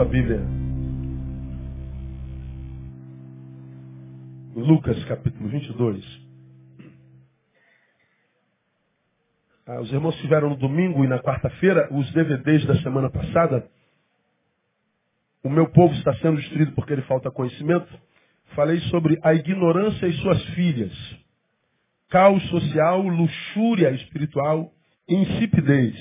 [0.00, 0.40] Sua Bíblia.
[4.56, 6.02] Lucas capítulo 22.
[9.66, 13.68] Ah, os irmãos tiveram no domingo e na quarta-feira os DVDs da semana passada.
[15.44, 17.92] O meu povo está sendo destruído porque ele falta conhecimento.
[18.54, 20.92] Falei sobre a ignorância e suas filhas.
[22.08, 24.72] Caos social, luxúria espiritual,
[25.06, 25.94] insipidez.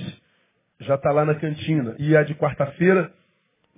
[0.79, 1.97] Já está lá na cantina.
[1.99, 3.13] E a de quarta-feira,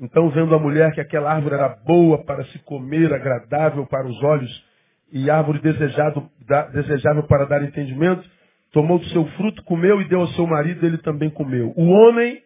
[0.02, 4.24] então vendo a mulher que aquela árvore era boa para se comer, agradável para os
[4.24, 4.66] olhos
[5.12, 6.28] e árvore desejado,
[6.74, 8.28] desejável para dar entendimento,
[8.72, 11.72] tomou do seu fruto, comeu e deu ao seu marido, ele também comeu.
[11.76, 12.42] O homem,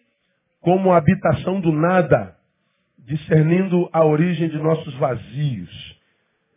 [0.59, 2.35] como habitação do nada,
[3.05, 5.95] discernindo a origem de nossos vazios.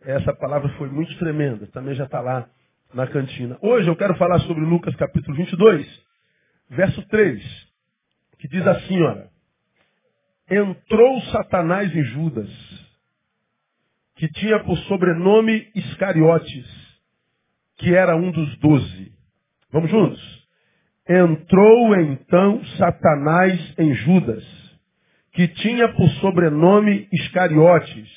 [0.03, 2.47] Essa palavra foi muito tremenda, também já está lá
[2.93, 3.57] na cantina.
[3.61, 5.87] Hoje eu quero falar sobre Lucas capítulo 22,
[6.71, 7.41] verso 3,
[8.39, 9.29] que diz assim, olha,
[10.49, 12.49] entrou Satanás em Judas,
[14.15, 16.67] que tinha por sobrenome Iscariotes,
[17.77, 19.13] que era um dos doze.
[19.71, 20.47] Vamos juntos?
[21.07, 24.43] Entrou então Satanás em Judas,
[25.33, 28.09] que tinha por sobrenome Iscariotes,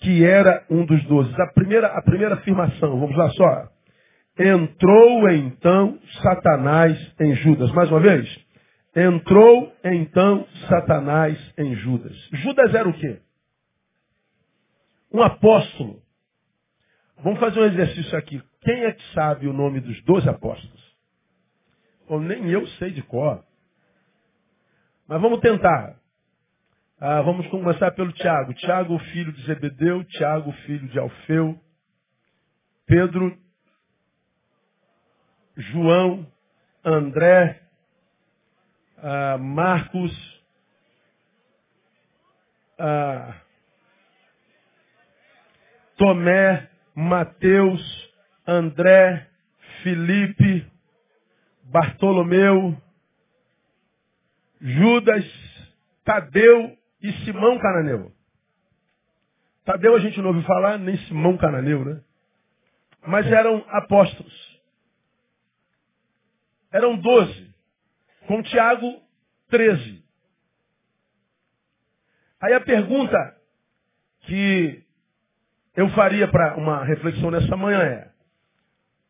[0.00, 1.32] que era um dos doze.
[1.40, 3.68] A primeira, a primeira afirmação, vamos lá só.
[4.38, 7.70] Entrou então Satanás em Judas.
[7.72, 8.49] Mais uma vez.
[8.94, 12.16] Entrou então Satanás em Judas.
[12.32, 13.20] Judas era o quê?
[15.12, 16.02] Um apóstolo.
[17.22, 18.42] Vamos fazer um exercício aqui.
[18.62, 20.80] Quem é que sabe o nome dos doze apóstolos?
[22.08, 23.44] Ou nem eu sei de cor.
[25.06, 25.96] Mas vamos tentar.
[26.98, 28.52] Ah, vamos começar pelo Tiago.
[28.54, 30.04] Tiago, filho de Zebedeu.
[30.04, 31.58] Tiago, filho de Alfeu.
[32.86, 33.36] Pedro.
[35.56, 36.26] João.
[36.84, 37.69] André.
[39.02, 40.40] Ah, Marcos.
[42.78, 43.34] Ah,
[45.96, 48.10] Tomé, Mateus,
[48.46, 49.28] André,
[49.82, 50.66] Felipe,
[51.64, 52.76] Bartolomeu,
[54.60, 55.24] Judas,
[56.04, 58.12] Tadeu e Simão Cananeu.
[59.64, 62.00] Tadeu a gente não ouviu falar, nem Simão Cananeu, né?
[63.06, 64.60] Mas eram apóstolos.
[66.72, 67.49] Eram doze.
[68.30, 69.02] Com Tiago,
[69.48, 70.04] treze.
[72.40, 73.18] Aí a pergunta
[74.20, 74.84] que
[75.74, 78.12] eu faria para uma reflexão nessa manhã é: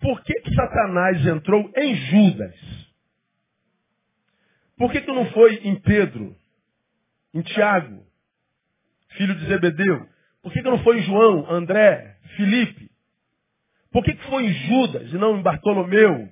[0.00, 2.56] por que, que Satanás entrou em Judas?
[4.78, 6.34] Por que, que não foi em Pedro,
[7.34, 8.02] em Tiago,
[9.18, 10.08] filho de Zebedeu?
[10.40, 12.90] Por que, que não foi em João, André, Felipe?
[13.92, 16.26] Por que, que foi em Judas e não em Bartolomeu,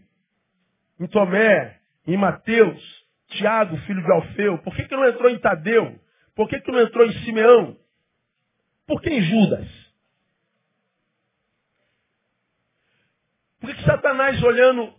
[0.98, 1.77] em Tomé,
[2.08, 2.82] em Mateus,
[3.28, 4.58] Tiago, filho de Alfeu?
[4.58, 6.00] Por que, que não entrou em Tadeu?
[6.34, 7.76] Por que, que não entrou em Simeão?
[8.86, 9.68] Por que em Judas?
[13.60, 14.94] Por que Satanás, olhando,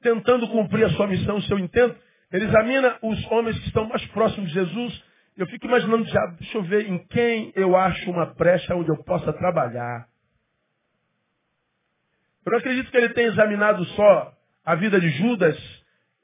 [0.00, 1.98] tentando cumprir a sua missão, o seu intento,
[2.30, 5.04] ele examina os homens que estão mais próximos de Jesus.
[5.36, 9.02] Eu fico imaginando, já, deixa eu ver em quem eu acho uma brecha onde eu
[9.02, 10.06] possa trabalhar.
[12.46, 14.32] Eu não acredito que ele tenha examinado só
[14.64, 15.81] a vida de Judas.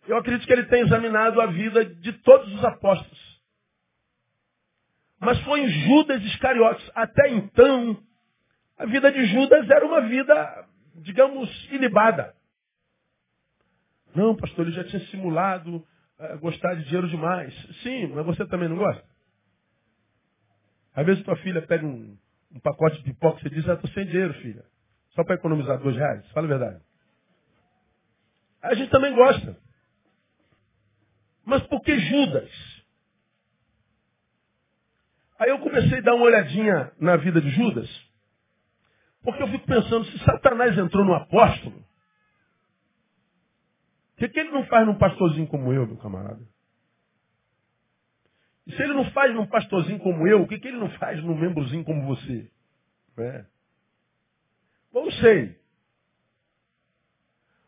[0.08, 3.38] Eu acredito que ele tenha examinado a vida de todos os apóstolos.
[5.20, 6.90] Mas foi em Judas Iscariotes.
[6.94, 8.02] Até então,
[8.76, 10.68] a vida de Judas era uma vida
[11.02, 12.34] digamos, ilibada.
[14.14, 17.54] Não, pastor, ele já tinha simulado uh, gostar de dinheiro demais.
[17.82, 19.04] Sim, mas você também não gosta?
[20.94, 22.16] Às vezes tua filha pega um,
[22.52, 24.64] um pacote de pipoca e você diz, ah, estou sem dinheiro, filha.
[25.10, 26.26] Só para economizar dois reais.
[26.30, 26.82] Fala a verdade.
[28.62, 29.56] A gente também gosta.
[31.48, 32.50] Mas por que Judas?
[35.38, 37.88] Aí eu comecei a dar uma olhadinha na vida de Judas.
[39.22, 41.78] Porque eu fico pensando, se Satanás entrou no apóstolo,
[44.12, 46.46] o que, que ele não faz num pastorzinho como eu, meu camarada?
[48.66, 51.22] E se ele não faz num pastorzinho como eu, o que, que ele não faz
[51.24, 52.50] num membrozinho como você?
[53.16, 53.46] É.
[54.92, 55.58] Bom, não sei.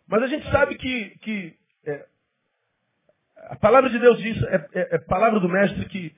[0.07, 2.09] Mas a gente sabe que, que é,
[3.49, 6.15] a palavra de Deus diz, é, é, é, palavra do mestre que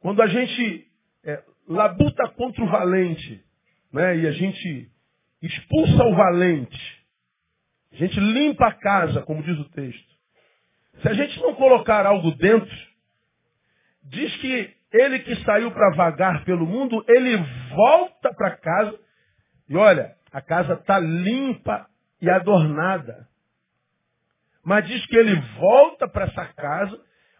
[0.00, 0.86] quando a gente
[1.24, 3.44] é, labuta contra o valente,
[3.92, 4.90] né, e a gente
[5.42, 7.04] expulsa o valente,
[7.92, 10.14] a gente limpa a casa, como diz o texto.
[11.00, 12.76] Se a gente não colocar algo dentro,
[14.02, 17.36] diz que ele que saiu para vagar pelo mundo, ele
[17.74, 18.98] volta para casa
[19.68, 21.86] e olha, a casa está limpa
[22.20, 23.28] e adornada.
[24.64, 26.98] Mas diz que ele volta para essa casa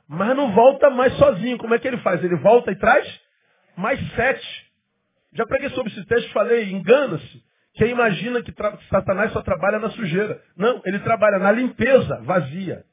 [0.09, 1.59] mas não volta mais sozinho.
[1.59, 2.23] Como é que ele faz?
[2.23, 3.21] Ele volta e traz
[3.77, 4.73] mais sete.
[5.33, 7.43] Já preguei sobre esse texto, falei, engana-se.
[7.75, 8.55] Quem imagina que
[8.89, 10.41] Satanás só trabalha na sujeira.
[10.57, 12.85] Não, ele trabalha na limpeza vazia.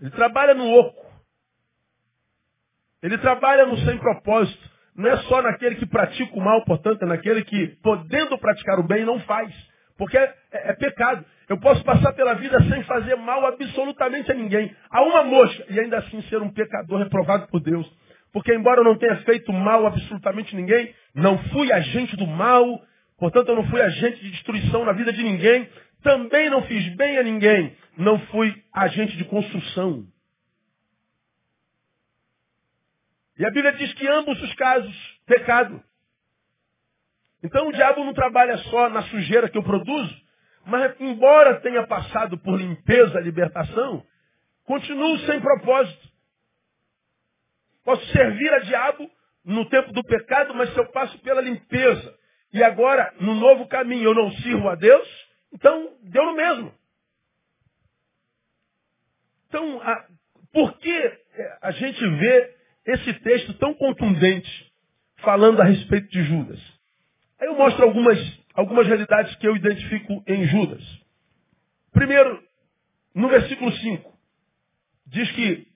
[0.00, 1.08] Ele trabalha no oco.
[3.02, 4.70] Ele trabalha no sem propósito.
[4.94, 8.86] Não é só naquele que pratica o mal, portanto, é naquele que, podendo praticar o
[8.86, 9.54] bem, não faz.
[9.96, 11.24] Porque é, é, é pecado.
[11.48, 14.74] Eu posso passar pela vida sem fazer mal absolutamente a ninguém.
[14.90, 15.64] A uma mosca.
[15.70, 17.90] E ainda assim ser um pecador reprovado por Deus.
[18.32, 22.82] Porque embora eu não tenha feito mal absolutamente ninguém, não fui agente do mal,
[23.18, 25.66] portanto eu não fui agente de destruição na vida de ninguém,
[26.02, 30.06] também não fiz bem a ninguém, não fui agente de construção.
[33.38, 35.82] E a Bíblia diz que ambos os casos, pecado.
[37.42, 40.27] Então o diabo não trabalha só na sujeira que eu produzo,
[40.68, 44.04] mas embora tenha passado por limpeza, libertação,
[44.64, 46.08] continuo sem propósito.
[47.82, 49.10] Posso servir a diabo
[49.42, 52.14] no tempo do pecado, mas se eu passo pela limpeza
[52.52, 55.08] e agora no novo caminho eu não sirvo a Deus,
[55.54, 56.74] então deu no mesmo.
[59.48, 60.06] Então, a,
[60.52, 62.56] por que é, a gente vê
[62.88, 64.70] esse texto tão contundente
[65.22, 66.60] falando a respeito de Judas?
[67.40, 68.18] Aí eu mostro algumas,
[68.58, 70.82] algumas realidades que eu identifico em Judas.
[71.92, 72.42] Primeiro,
[73.14, 74.18] no versículo 5,
[75.06, 75.68] diz que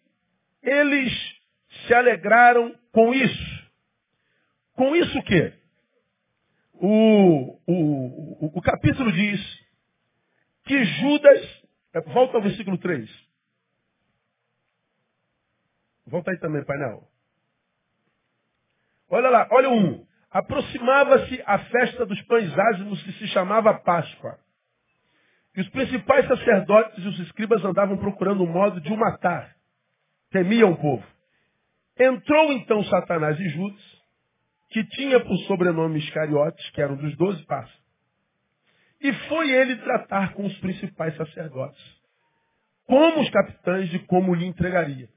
[0.60, 1.12] eles
[1.86, 3.70] se alegraram com isso.
[4.72, 5.52] Com isso o quê?
[6.74, 9.40] O, o, o, capítulo diz
[10.64, 11.62] que Judas.
[11.94, 13.08] É, volta ao versículo 3.
[16.06, 17.08] Volta aí também, painel.
[19.08, 20.11] Olha lá, olha o 1.
[20.32, 24.38] Aproximava-se a festa dos pães ázimos que se chamava Páscoa.
[25.54, 29.54] E os principais sacerdotes e os escribas andavam procurando um modo de o matar.
[30.30, 31.06] Temiam o povo.
[31.98, 34.02] Entrou então Satanás e Judas,
[34.70, 37.82] que tinha por sobrenome Iscariotes, que era um dos doze passos.
[39.02, 41.82] E foi ele tratar com os principais sacerdotes,
[42.86, 45.08] como os capitães de como lhe entregaria.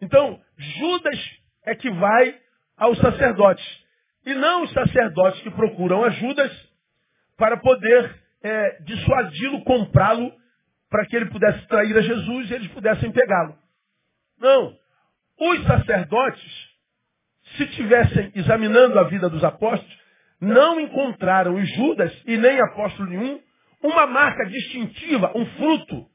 [0.00, 2.40] Então, Judas é que vai
[2.76, 3.85] aos sacerdotes.
[4.26, 6.52] E não os sacerdotes que procuram a Judas
[7.36, 10.32] para poder é, dissuadi-lo, comprá-lo,
[10.90, 13.56] para que ele pudesse trair a Jesus e eles pudessem pegá-lo.
[14.38, 14.76] Não.
[15.38, 16.68] Os sacerdotes,
[17.56, 19.96] se tivessem examinando a vida dos apóstolos,
[20.40, 23.40] não encontraram em Judas e nem apóstolo nenhum
[23.82, 26.06] uma marca distintiva, um fruto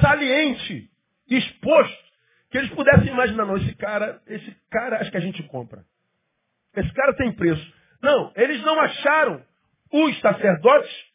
[0.00, 0.90] saliente,
[1.28, 2.10] exposto,
[2.50, 5.84] que eles pudessem imaginar, não, esse cara, esse cara acho que a gente compra.
[6.76, 7.72] Esse cara tem preço.
[8.02, 9.42] Não, eles não acharam
[9.92, 11.10] os sacerdotes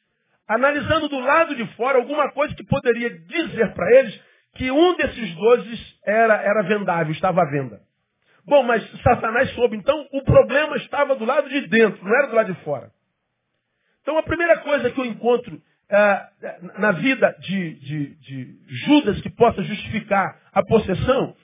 [0.48, 4.22] analisando do lado de fora alguma coisa que poderia dizer para eles
[4.56, 7.82] que um desses doze era, era vendável, estava à venda.
[8.46, 12.36] Bom, mas Satanás soube, então o problema estava do lado de dentro, não era do
[12.36, 12.92] lado de fora.
[14.02, 15.60] Então a primeira coisa que eu encontro
[15.90, 16.30] ah,
[16.78, 21.36] na vida de, de, de Judas que possa justificar a possessão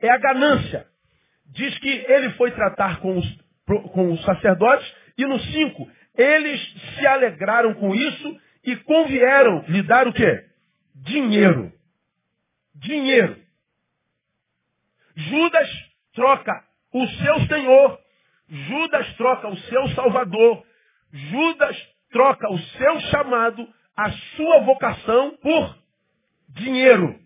[0.00, 0.86] é a ganância.
[1.46, 3.38] Diz que ele foi tratar com os,
[3.92, 10.08] com os sacerdotes e no 5, eles se alegraram com isso e convieram lhe dar
[10.08, 10.44] o quê?
[10.94, 11.72] Dinheiro
[12.78, 13.36] dinheiro.
[15.16, 15.68] Judas
[16.14, 18.00] troca o seu Senhor,
[18.48, 20.64] Judas troca o seu Salvador,
[21.12, 21.76] Judas
[22.10, 25.78] troca o seu chamado, a sua vocação por
[26.48, 27.18] dinheiro.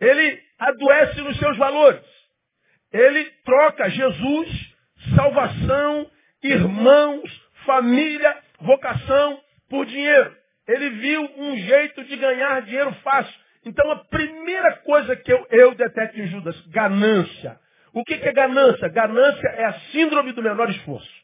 [0.00, 2.17] Ele adoece nos seus valores.
[2.92, 4.74] Ele troca Jesus,
[5.14, 6.10] salvação,
[6.42, 10.36] irmãos, família, vocação por dinheiro.
[10.66, 13.34] Ele viu um jeito de ganhar dinheiro fácil.
[13.64, 17.58] Então a primeira coisa que eu, eu detecto em Judas, ganância.
[17.92, 18.88] O que, que é ganância?
[18.88, 21.18] Ganância é a síndrome do menor esforço.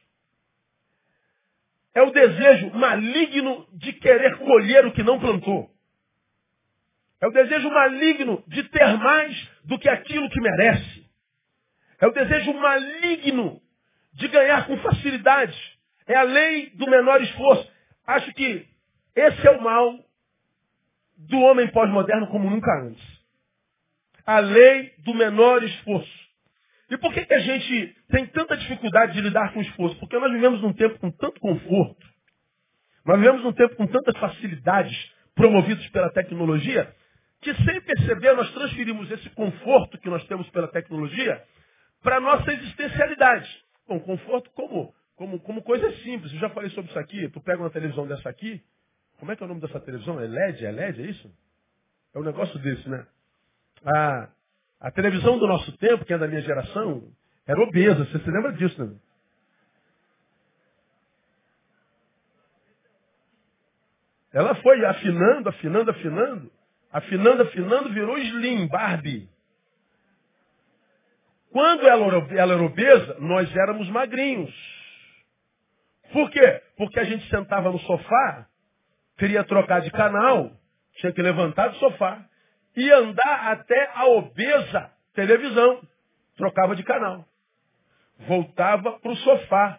[1.95, 5.71] É o desejo maligno de querer colher o que não plantou.
[7.21, 11.04] É o desejo maligno de ter mais do que aquilo que merece.
[12.01, 13.61] É o desejo maligno
[14.13, 15.57] de ganhar com facilidade.
[16.07, 17.71] É a lei do menor esforço.
[18.07, 18.67] Acho que
[19.17, 19.99] esse é o mal
[21.17, 23.03] do homem pós-moderno como nunca antes.
[24.27, 26.25] A lei do menor esforço.
[26.91, 29.99] E por que, que a gente tem tanta dificuldade de lidar com o esforço?
[29.99, 32.07] Porque nós vivemos num tempo com tanto conforto,
[33.05, 36.95] nós vivemos num tempo com tantas facilidades promovidas pela tecnologia,
[37.41, 41.43] que sem perceber nós transferimos esse conforto que nós temos pela tecnologia
[42.05, 43.65] para a nossa existencialidade.
[43.89, 46.33] Bom, conforto como, como, como coisa simples.
[46.35, 47.29] Eu já falei sobre isso aqui.
[47.31, 48.63] Tu pega uma televisão dessa aqui,
[49.19, 50.21] como é que é o nome dessa televisão?
[50.21, 50.67] É LED?
[50.67, 51.03] É LED?
[51.03, 51.35] É isso?
[52.15, 53.07] É um negócio desse, né?
[53.85, 54.29] A,
[54.81, 57.11] a televisão do nosso tempo, que é da minha geração,
[57.47, 58.05] era obesa.
[58.05, 58.97] Você se lembra disso, né?
[64.33, 66.53] Ela foi afinando, afinando, afinando.
[66.93, 69.29] Afinando, afinando, virou Slim, Barbie.
[71.55, 72.05] Quando ela,
[72.37, 74.53] ela era obesa, nós éramos magrinhos.
[76.13, 76.61] Por quê?
[76.77, 78.49] Porque a gente sentava no sofá,
[79.17, 80.51] queria trocar de canal,
[80.97, 82.25] tinha que levantar do sofá
[82.77, 85.81] e andar até a obesa televisão.
[86.37, 87.25] Trocava de canal.
[88.27, 89.79] Voltava para o sofá.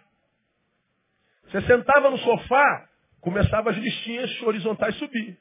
[1.50, 2.88] Você sentava no sofá,
[3.20, 5.38] começava as listinhas horizontais subir.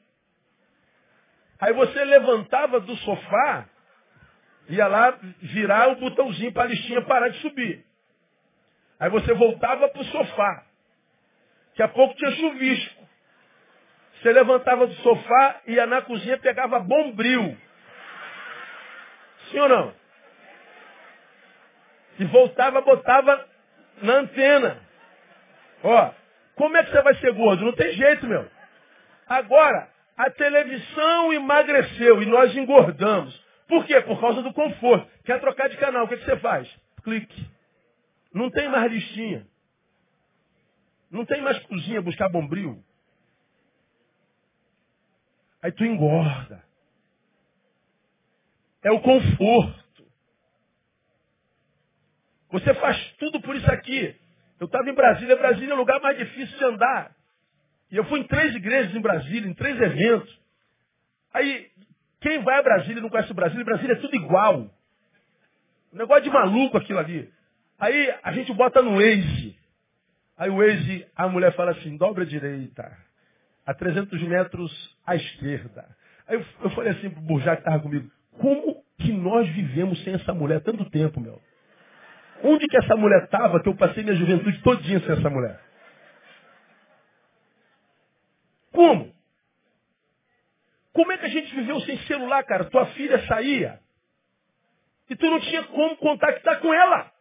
[1.61, 3.69] Aí você levantava do sofá,
[4.69, 7.85] ia lá virar o botãozinho para a listinha parar de subir.
[8.99, 10.63] Aí você voltava para o sofá.
[11.69, 13.05] Daqui a pouco tinha chuvisco.
[14.21, 17.57] Você levantava do sofá, ia na cozinha, pegava bombril.
[19.51, 19.93] Sim ou não?
[22.17, 23.47] E voltava, botava
[24.01, 24.81] na antena.
[25.83, 26.11] Ó,
[26.55, 27.65] como é que você vai ser gordo?
[27.65, 28.49] Não tem jeito, meu.
[29.27, 33.44] Agora, a televisão emagreceu e nós engordamos.
[33.67, 33.99] Por quê?
[34.01, 35.09] Por causa do conforto.
[35.23, 36.69] Quer trocar de canal, o que, que você faz?
[37.03, 37.49] Clique.
[38.33, 39.47] Não tem mais listinha.
[41.09, 42.83] Não tem mais cozinha buscar bombril.
[45.61, 46.63] Aí tu engorda.
[48.83, 50.05] É o conforto.
[52.51, 54.15] Você faz tudo por isso aqui.
[54.59, 55.35] Eu estava em Brasília.
[55.35, 57.15] Brasília é o lugar mais difícil de andar.
[57.91, 60.39] E eu fui em três igrejas em Brasília, em três eventos.
[61.33, 61.71] Aí,
[62.21, 64.69] quem vai a Brasília e não conhece Brasília, Brasília é tudo igual.
[65.93, 67.29] Um negócio de maluco aquilo ali.
[67.79, 69.57] Aí a gente bota no Waze.
[70.37, 72.97] Aí o Waze, a mulher fala assim, dobra a direita.
[73.65, 75.85] A 300 metros à esquerda.
[76.27, 80.33] Aí eu, falei assim pro Burjá que estava comigo, como que nós vivemos sem essa
[80.33, 81.41] mulher tanto tempo, meu?
[82.43, 85.59] Onde que essa mulher estava que eu passei minha juventude todinha sem essa mulher?
[88.71, 89.14] Como?
[90.95, 92.63] Como é que a gente viveu sem celular, cara?
[92.65, 93.81] Tua filha saía
[95.09, 97.11] e tu não tinha como contactar com ela.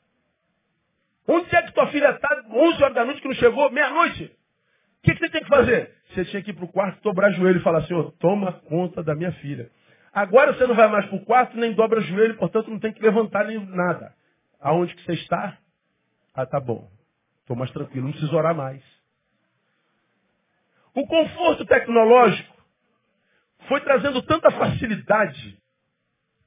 [1.26, 3.68] Onde é que tua filha está 11 horas da noite que não chegou?
[3.72, 4.26] Meia-noite.
[4.26, 5.92] O que, que, você tem que fazer?
[6.08, 9.12] Você tinha que ir para o quarto, dobrar joelho e falar, Senhor, toma conta da
[9.12, 9.68] minha filha.
[10.12, 13.02] Agora você não vai mais para o quarto, nem dobra joelho, portanto não tem que
[13.02, 14.14] levantar nem nada.
[14.60, 15.58] Aonde que você está?
[16.32, 16.88] Ah, tá bom.
[17.40, 18.82] Estou mais tranquilo, não preciso orar mais.
[20.94, 22.53] O conforto tecnológico
[23.68, 25.58] foi trazendo tanta facilidade,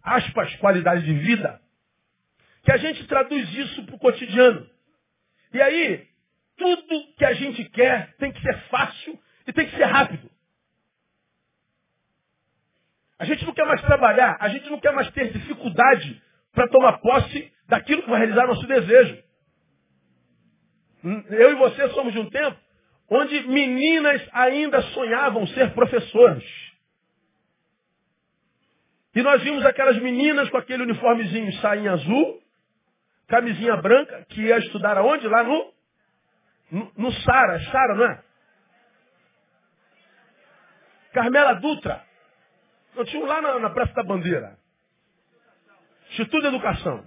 [0.04, 1.60] aspas, qualidade de vida,
[2.64, 4.70] que a gente traduz isso para o cotidiano.
[5.54, 6.08] E aí,
[6.58, 10.30] tudo que a gente quer tem que ser fácil e tem que ser rápido.
[13.20, 16.22] A gente não quer mais trabalhar, a gente não quer mais ter dificuldade
[16.54, 19.24] para tomar posse daquilo que vai realizar nosso desejo.
[21.30, 22.58] Eu e você somos de um tempo
[23.10, 26.44] onde meninas ainda sonhavam ser professoras.
[29.18, 32.40] E nós vimos aquelas meninas com aquele uniformezinho, sainha azul,
[33.28, 35.28] camisinha branca, que ia estudar aonde?
[35.28, 35.74] Lá no,
[36.70, 38.24] no, no Sara, Sara, não é?
[41.14, 42.06] Carmela Dutra.
[42.96, 44.56] Eu tinha lá na, na Praça da Bandeira.
[46.12, 47.04] Instituto de Educação.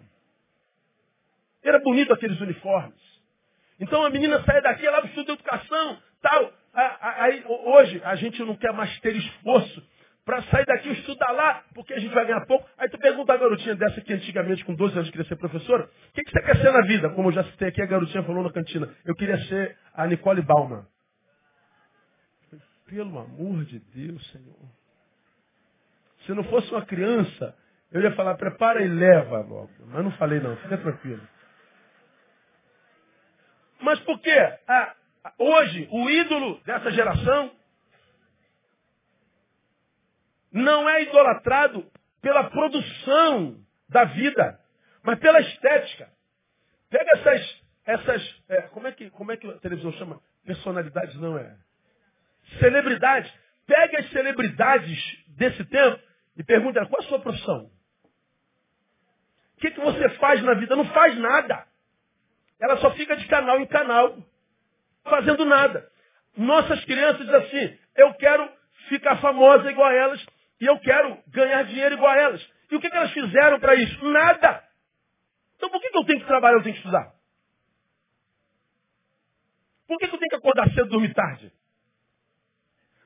[1.63, 3.01] Era bonito aqueles uniformes.
[3.79, 6.53] Então a menina sai daqui, ela vai de educação, tal.
[6.75, 9.89] Aí, hoje a gente não quer mais ter esforço
[10.31, 12.65] para sair daqui e estudar lá, porque a gente vai ganhar pouco.
[12.79, 16.13] Aí tu pergunta a garotinha dessa que antigamente, com 12 anos, queria ser professora, o
[16.13, 17.11] que, que você quer ser na vida?
[17.11, 20.41] Como eu já citei aqui, a garotinha falou na cantina, eu queria ser a Nicole
[20.43, 20.87] Bauman.
[22.87, 24.55] Pelo amor de Deus, Senhor.
[26.25, 27.57] Se não fosse uma criança,
[27.91, 29.71] eu ia falar, prepara e leva logo.
[29.87, 31.27] Mas não falei não, fica tranquilo.
[33.81, 34.59] Mas por quê?
[34.69, 34.95] Ah,
[35.39, 37.51] hoje, o ídolo dessa geração
[40.53, 41.91] não é idolatrado
[42.21, 43.57] pela produção
[43.89, 44.59] da vida,
[45.03, 46.09] mas pela estética.
[46.89, 50.21] Pega essas, essas é, como, é que, como é que a televisão chama?
[50.45, 51.57] Personalidades não é.
[52.59, 53.33] Celebridades.
[53.67, 56.03] Pega as celebridades desse tempo
[56.37, 57.71] e pergunta qual é a sua profissão?
[59.57, 60.75] O que, que você faz na vida?
[60.75, 61.67] Não faz nada.
[62.59, 64.17] Ela só fica de canal em canal,
[65.05, 65.89] fazendo nada.
[66.37, 68.51] Nossas crianças dizem assim, eu quero
[68.89, 70.27] ficar famosa igual a elas
[70.61, 72.51] e eu quero ganhar dinheiro igual a elas.
[72.71, 74.05] E o que, que elas fizeram para isso?
[74.05, 74.63] Nada.
[75.57, 77.13] Então por que, que eu tenho que trabalhar, eu tenho que estudar?
[79.87, 81.53] Por que, que eu tenho que acordar cedo e dormir tarde?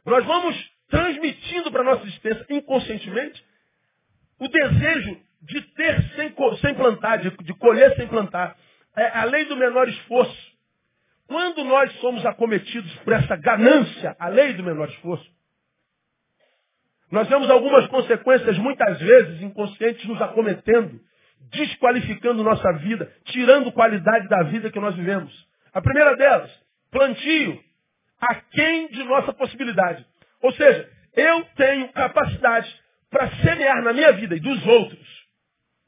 [0.05, 3.45] Nós vamos transmitindo para a nossa existência inconscientemente
[4.39, 8.57] o desejo de ter sem, sem plantar, de, de colher sem plantar.
[8.97, 10.55] É a lei do menor esforço.
[11.27, 15.29] Quando nós somos acometidos por essa ganância, a lei do menor esforço,
[17.11, 21.01] nós vemos algumas consequências, muitas vezes, inconscientes, nos acometendo,
[21.53, 25.33] desqualificando nossa vida, tirando qualidade da vida que nós vivemos.
[25.73, 26.51] A primeira delas,
[26.91, 27.61] plantio,
[28.21, 30.05] aquém de nossa possibilidade.
[30.43, 32.75] Ou seja, eu tenho capacidade
[33.11, 35.25] para semear na minha vida e dos outros.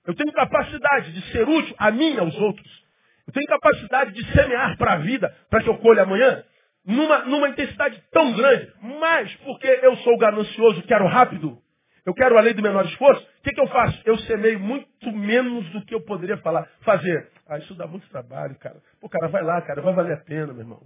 [0.07, 2.87] Eu tenho capacidade de ser útil a mim e aos outros.
[3.27, 6.45] Eu tenho capacidade de semear para a vida, para que eu colhe amanhã,
[6.87, 8.73] numa, numa intensidade tão grande.
[8.81, 11.59] Mas porque eu sou ganancioso, quero rápido,
[12.07, 14.01] eu quero a lei do menor esforço, o que, que eu faço?
[14.05, 17.29] Eu semeio muito menos do que eu poderia falar, fazer.
[17.49, 18.77] Ah, isso dá muito trabalho, cara.
[19.01, 20.83] Pô, cara, vai lá, cara, vai valer a pena, meu irmão.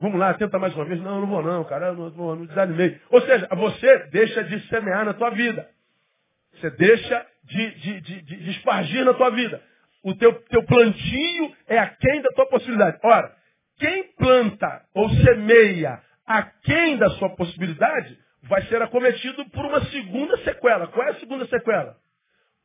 [0.00, 1.00] Vamos lá, tenta mais uma vez.
[1.00, 3.00] Não, não vou não, cara, eu não, não, não desanimei.
[3.08, 5.66] Ou seja, você deixa de semear na tua vida.
[6.54, 9.62] Você deixa de, de, de, de espargir na tua vida.
[10.02, 12.98] O teu, teu plantio é aquém da tua possibilidade.
[13.02, 13.34] Ora,
[13.78, 20.86] quem planta ou semeia aquém da sua possibilidade vai ser acometido por uma segunda sequela.
[20.88, 21.96] Qual é a segunda sequela?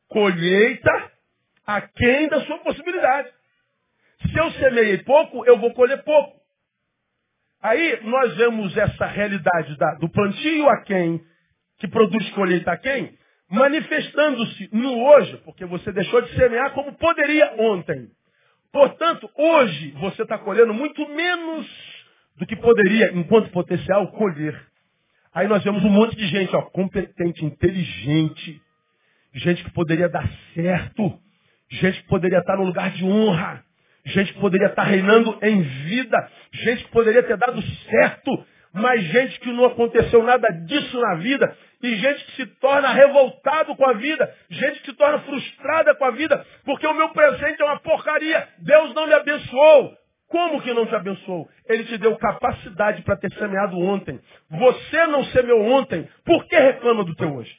[0.08, 1.12] Colheita
[1.66, 3.30] aquém da sua possibilidade.
[4.22, 6.40] Se eu semeei pouco, eu vou colher pouco.
[7.62, 11.20] Aí nós vemos essa realidade da, do plantio a quem,
[11.78, 13.18] que produz colheita a quem,
[13.50, 18.08] manifestando-se no hoje, porque você deixou de semear como poderia ontem.
[18.72, 21.66] Portanto, hoje você está colhendo muito menos
[22.36, 24.58] do que poderia, enquanto potencial, colher.
[25.34, 28.60] Aí nós vemos um monte de gente, ó, competente, inteligente,
[29.34, 31.18] gente que poderia dar certo,
[31.70, 33.64] gente que poderia estar no lugar de honra,
[34.04, 39.40] gente que poderia estar reinando em vida, gente que poderia ter dado certo, mas gente
[39.40, 43.94] que não aconteceu nada disso na vida, e gente que se torna revoltado com a
[43.94, 47.80] vida, gente que se torna frustrada com a vida, porque o meu presente é uma
[47.80, 49.98] porcaria, Deus não me abençoou.
[50.28, 51.48] Como que não te abençoou?
[51.68, 54.20] Ele te deu capacidade para ter semeado ontem.
[54.48, 57.52] Você não semeou ontem, por que reclama do teu hoje?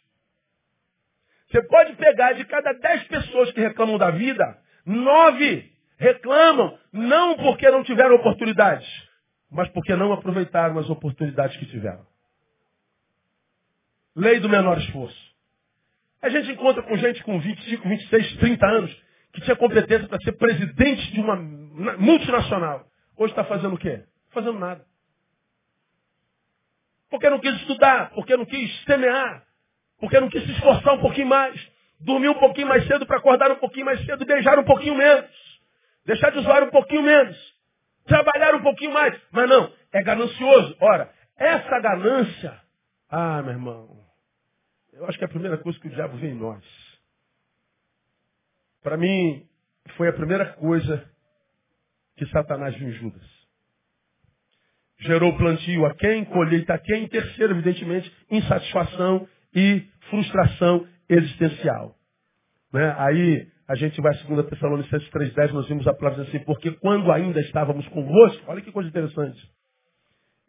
[1.52, 7.70] Você pode pegar de cada dez pessoas que reclamam da vida, nove reclamam, não porque
[7.70, 8.88] não tiveram oportunidades,
[9.52, 12.06] mas porque não aproveitaram as oportunidades que tiveram.
[14.16, 15.32] Lei do menor esforço.
[16.22, 20.34] A gente encontra com gente com 25, 26, 30 anos que tinha competência para ser
[20.34, 22.86] presidente de uma multinacional.
[23.18, 24.04] Hoje está fazendo o quê?
[24.32, 24.86] Fazendo nada.
[27.10, 29.44] Porque não quis estudar, porque não quis semear,
[30.00, 31.60] porque não quis se esforçar um pouquinho mais,
[32.00, 35.30] dormir um pouquinho mais cedo para acordar um pouquinho mais cedo, beijar um pouquinho menos,
[36.06, 37.51] deixar de usar um pouquinho menos,
[38.12, 39.20] trabalhar um pouquinho mais.
[39.32, 40.76] Mas não, é ganancioso.
[40.82, 42.62] Ora, essa ganância,
[43.10, 43.98] ah, meu irmão,
[44.94, 46.64] eu acho que é a primeira coisa que o diabo vê em nós.
[48.84, 49.48] Para mim,
[49.96, 51.10] foi a primeira coisa
[52.18, 53.42] que Satanás viu em Judas.
[55.00, 61.96] Gerou plantio a quem, colheita a quem, terceiro, evidentemente, insatisfação e frustração existencial.
[62.72, 62.96] Né?
[62.98, 67.10] Aí a gente vai a 2 Tessalonicenses 3,10, nós vimos a palavra assim, porque quando
[67.10, 69.40] ainda estávamos convosco, olha que coisa interessante.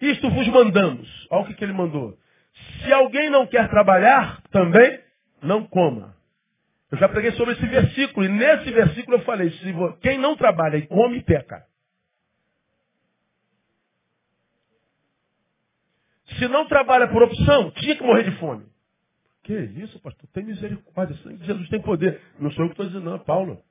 [0.01, 1.09] Isto vos mandamos.
[1.31, 2.19] Olha o que, que ele mandou.
[2.83, 4.99] Se alguém não quer trabalhar, também
[5.41, 6.17] não coma.
[6.91, 10.77] Eu já preguei sobre esse versículo, e nesse versículo eu falei, se quem não trabalha
[10.77, 11.65] e come, peca.
[16.39, 18.67] Se não trabalha por opção, tinha que morrer de fome.
[19.43, 20.29] Que isso, pastor?
[20.33, 21.17] Tem misericórdia.
[21.45, 22.21] Jesus tem poder.
[22.39, 23.63] Não sou eu que estou dizendo, não, é Paulo.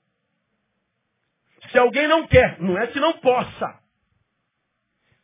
[1.71, 3.79] Se alguém não quer, não é que não possa.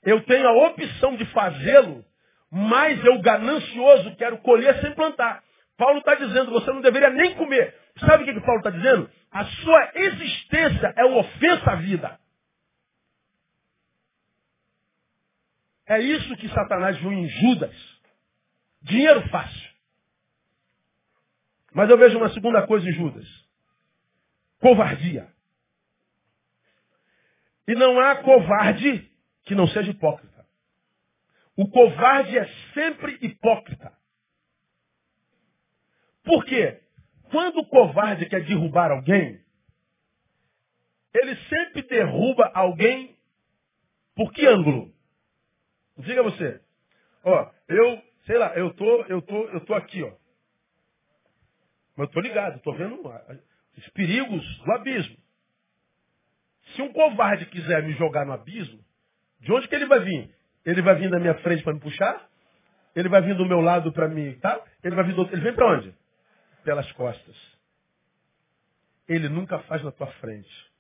[0.04, 2.06] Eu tenho a opção de fazê-lo,
[2.50, 5.44] mas eu ganancioso quero colher sem plantar.
[5.76, 7.76] Paulo está dizendo, você não deveria nem comer.
[8.00, 9.10] Sabe o que, que Paulo está dizendo?
[9.32, 12.20] A sua existência é uma ofensa à vida.
[15.88, 17.76] É isso que Satanás viu em Judas.
[18.82, 19.67] Dinheiro fácil.
[21.78, 23.28] Mas eu vejo uma segunda coisa em Judas.
[24.60, 25.32] Covardia.
[27.68, 29.08] E não há covarde
[29.44, 30.44] que não seja hipócrita.
[31.56, 33.96] O covarde é sempre hipócrita.
[36.24, 36.82] Por quê?
[37.30, 39.40] Quando o covarde quer derrubar alguém,
[41.14, 43.16] ele sempre derruba alguém
[44.16, 44.92] por que ângulo?
[46.00, 46.60] Diga você.
[47.24, 50.27] Ó, eu, sei lá, eu tô, eu tô, eu tô aqui, ó.
[51.98, 53.02] Mas eu tô ligado, tô vendo
[53.76, 55.18] os perigos do abismo.
[56.76, 58.80] Se um covarde quiser me jogar no abismo,
[59.42, 60.34] de onde que ele vai vir?
[60.66, 62.30] Ele vai vir da minha frente para me puxar?
[62.96, 64.64] Ele vai vir do meu lado para me, tá?
[64.84, 65.36] Ele vai vir do outro.
[65.36, 65.94] Ele vem para onde?
[66.68, 67.36] pelas costas.
[69.08, 70.72] Ele nunca faz na tua frente.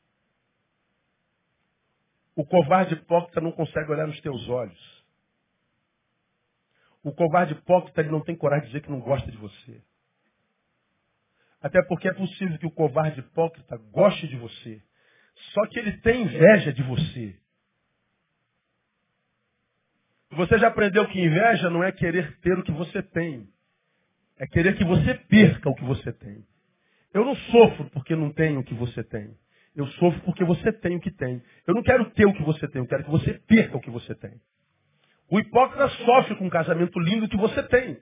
[2.35, 5.05] O covarde hipócrita não consegue olhar nos teus olhos.
[7.01, 9.81] O covarde hipócrita ele não tem coragem de dizer que não gosta de você.
[11.61, 14.81] Até porque é possível que o covarde hipócrita goste de você.
[15.53, 17.35] Só que ele tem inveja de você.
[20.31, 23.47] Você já aprendeu que inveja não é querer ter o que você tem.
[24.37, 26.45] É querer que você perca o que você tem.
[27.13, 29.35] Eu não sofro porque não tenho o que você tem.
[29.75, 31.41] Eu sofro porque você tem o que tem.
[31.65, 33.89] Eu não quero ter o que você tem, eu quero que você perca o que
[33.89, 34.39] você tem.
[35.29, 37.99] O hipócrita sofre com um casamento lindo que você tem.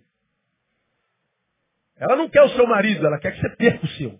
[1.97, 4.19] Ela não quer o seu marido, ela quer que você perca o seu.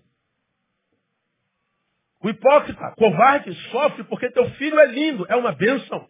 [2.22, 6.10] O hipócrita, covarde, sofre porque teu filho é lindo, é uma bênção.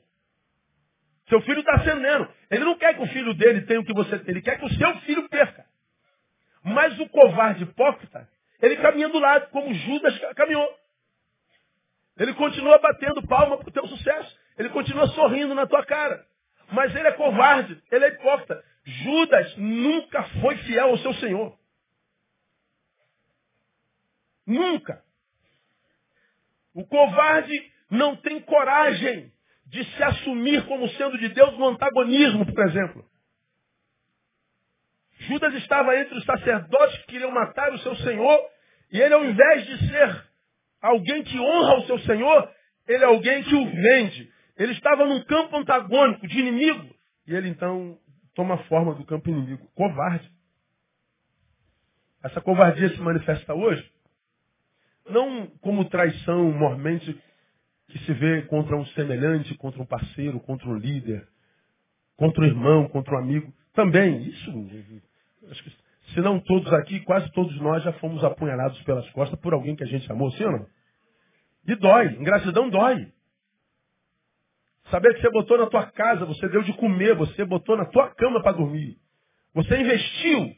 [1.28, 2.30] Seu filho está acendendo.
[2.50, 4.66] Ele não quer que o filho dele tenha o que você tem, ele quer que
[4.66, 5.66] o seu filho perca.
[6.64, 8.30] Mas o covarde hipócrita,
[8.62, 10.68] ele caminha do lado, como Judas caminhou.
[12.18, 14.40] Ele continua batendo palma para o teu sucesso.
[14.58, 16.26] Ele continua sorrindo na tua cara.
[16.72, 18.64] Mas ele é covarde, ele é hipócrita.
[18.86, 21.58] Judas nunca foi fiel ao seu Senhor.
[24.46, 25.04] Nunca.
[26.74, 29.32] O covarde não tem coragem
[29.66, 33.06] de se assumir como sendo de Deus no antagonismo, por exemplo.
[35.22, 38.40] Judas estava entre os sacerdotes que queriam matar o seu Senhor,
[38.92, 40.26] e ele, ao invés de ser
[40.80, 42.54] alguém que honra o seu Senhor,
[42.88, 44.32] ele é alguém que o vende.
[44.58, 46.96] Ele estava num campo antagônico, de inimigo,
[47.28, 47.98] e ele então
[48.36, 49.66] toma a forma do campo inimigo.
[49.74, 50.30] Covarde.
[52.24, 53.88] Essa covardia se manifesta hoje,
[55.10, 57.20] não como traição mormente
[57.88, 61.28] que se vê contra um semelhante, contra um parceiro, contra um líder,
[62.18, 63.54] contra um irmão, contra um amigo.
[63.74, 64.52] Também, isso,
[66.14, 69.84] se não todos aqui, quase todos nós já fomos apunhalados pelas costas por alguém que
[69.84, 70.68] a gente amou, sim ou não?
[71.68, 73.12] E dói, ingratidão dói.
[74.92, 78.10] Saber que você botou na tua casa, você deu de comer, você botou na tua
[78.16, 78.98] cama para dormir.
[79.54, 80.52] Você investiu.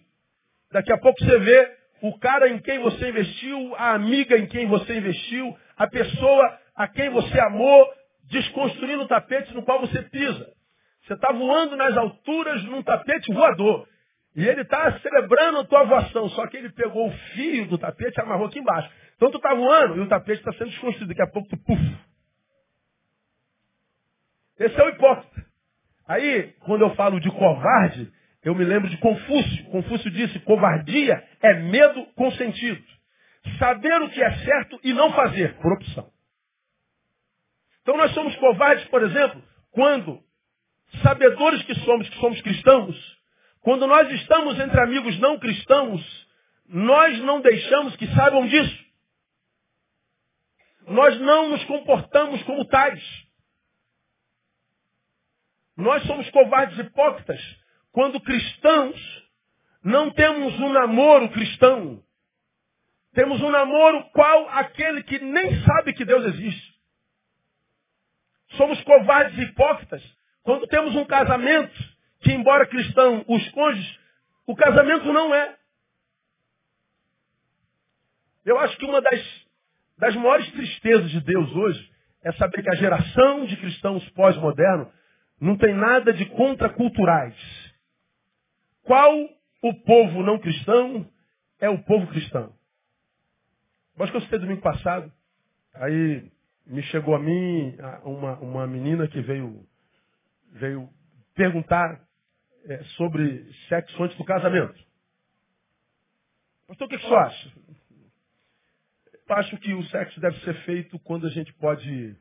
[0.71, 4.67] Daqui a pouco você vê o cara em quem você investiu, a amiga em quem
[4.67, 7.87] você investiu, a pessoa a quem você amou,
[8.25, 10.53] desconstruindo o tapete no qual você pisa.
[11.03, 13.87] Você está voando nas alturas num tapete voador.
[14.35, 18.19] E ele está celebrando a tua voação, só que ele pegou o fio do tapete
[18.19, 18.91] e amarrou aqui embaixo.
[19.15, 21.07] Então tu está voando e o tapete está sendo desconstruído.
[21.07, 21.81] Daqui a pouco tu, puf.
[24.59, 25.45] Esse é o hipócrita.
[26.07, 28.11] Aí, quando eu falo de covarde,
[28.43, 29.65] eu me lembro de Confúcio.
[29.65, 32.83] Confúcio disse, covardia é medo com sentido.
[33.59, 36.09] Saber o que é certo e não fazer, por opção.
[37.81, 39.41] Então nós somos covardes, por exemplo,
[39.71, 40.21] quando,
[41.01, 43.17] sabedores que somos, que somos cristãos,
[43.61, 46.27] quando nós estamos entre amigos não cristãos,
[46.67, 48.85] nós não deixamos que saibam disso.
[50.87, 53.26] Nós não nos comportamos como tais.
[55.77, 57.39] Nós somos covardes hipócritas
[57.91, 59.27] quando cristãos
[59.83, 62.03] não temos um namoro cristão.
[63.13, 66.75] Temos um namoro qual aquele que nem sabe que Deus existe.
[68.57, 70.03] Somos covardes hipócritas
[70.41, 71.77] quando temos um casamento
[72.21, 73.99] que, embora cristão, os cônjuges,
[74.47, 75.55] o casamento não é.
[78.43, 79.45] Eu acho que uma das,
[79.97, 81.91] das maiores tristezas de Deus hoje
[82.23, 84.87] é saber que a geração de cristãos pós-modernos
[85.39, 87.35] não tem nada de contraculturais.
[88.83, 89.13] Qual
[89.61, 91.09] o povo não cristão
[91.59, 92.53] é o povo cristão?
[93.99, 95.11] Acho que eu citei domingo passado.
[95.73, 96.31] Aí
[96.65, 99.65] me chegou a mim uma, uma menina que veio,
[100.51, 100.89] veio
[101.33, 102.01] perguntar
[102.65, 104.77] é, sobre sexo antes do casamento.
[106.67, 107.53] Pastor, o que, que acha?
[109.29, 112.15] Eu acho que o sexo deve ser feito quando a gente pode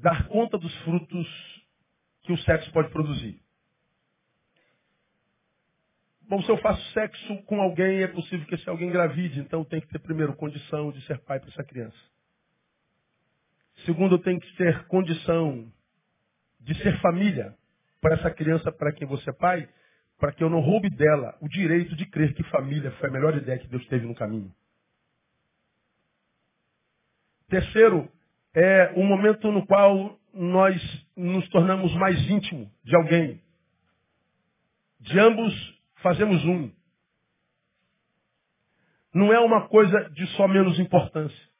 [0.00, 1.28] dar conta dos frutos
[2.22, 3.40] que o sexo pode produzir.
[6.22, 9.80] Bom, se eu faço sexo com alguém, é possível que esse alguém engravide, então tem
[9.80, 11.98] que ter primeiro condição de ser pai para essa criança.
[13.84, 15.72] Segundo, tenho que ter condição
[16.60, 17.56] de ser família
[18.00, 19.68] para essa criança para quem você é pai,
[20.18, 23.36] para que eu não roube dela o direito de crer que família foi a melhor
[23.36, 24.54] ideia que Deus teve no caminho.
[27.48, 28.08] Terceiro,
[28.54, 33.40] é o momento no qual nós nos tornamos mais íntimos de alguém.
[35.00, 35.54] De ambos
[35.96, 36.70] fazemos um.
[39.12, 41.50] Não é uma coisa de só menos importância.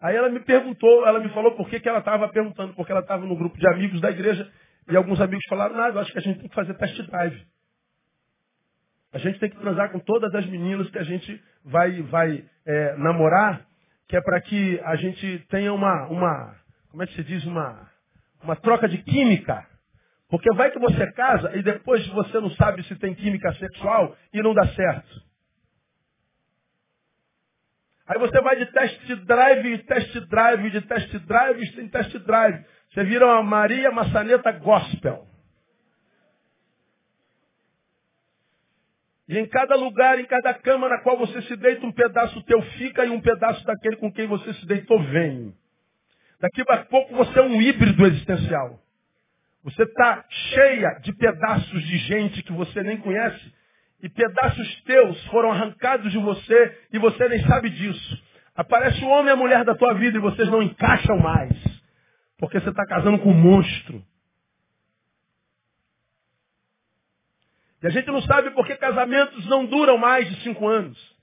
[0.00, 3.00] Aí ela me perguntou, ela me falou por que, que ela estava perguntando, porque ela
[3.00, 4.50] estava no grupo de amigos da igreja
[4.88, 7.46] e alguns amigos falaram, nada, eu acho que a gente tem que fazer test drive.
[9.12, 12.96] A gente tem que transar com todas as meninas que a gente vai, vai é,
[12.96, 13.66] namorar,
[14.08, 16.56] que é para que a gente tenha uma, uma,
[16.90, 17.90] como é que se diz, uma,
[18.42, 19.66] uma troca de química.
[20.28, 24.42] Porque vai que você casa e depois você não sabe se tem química sexual e
[24.42, 25.26] não dá certo.
[28.08, 32.64] Aí você vai de test drive, test drive, de test drive, em test drive.
[32.92, 35.26] Você vira uma Maria Maçaneta Gospel.
[39.28, 42.62] E em cada lugar, em cada cama na qual você se deita, um pedaço teu
[42.62, 45.52] fica e um pedaço daquele com quem você se deitou vem.
[46.40, 48.78] Daqui a pouco você é um híbrido existencial.
[49.64, 53.52] Você está cheia de pedaços de gente que você nem conhece.
[54.00, 58.22] E pedaços teus foram arrancados de você e você nem sabe disso.
[58.54, 61.52] Aparece o homem e a mulher da tua vida e vocês não encaixam mais.
[62.38, 64.04] Porque você está casando com um monstro.
[67.82, 71.16] E a gente não sabe porque casamentos não duram mais de cinco anos.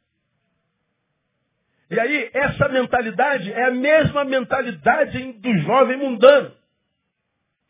[1.90, 6.56] E aí, essa mentalidade é a mesma mentalidade do jovem mundano.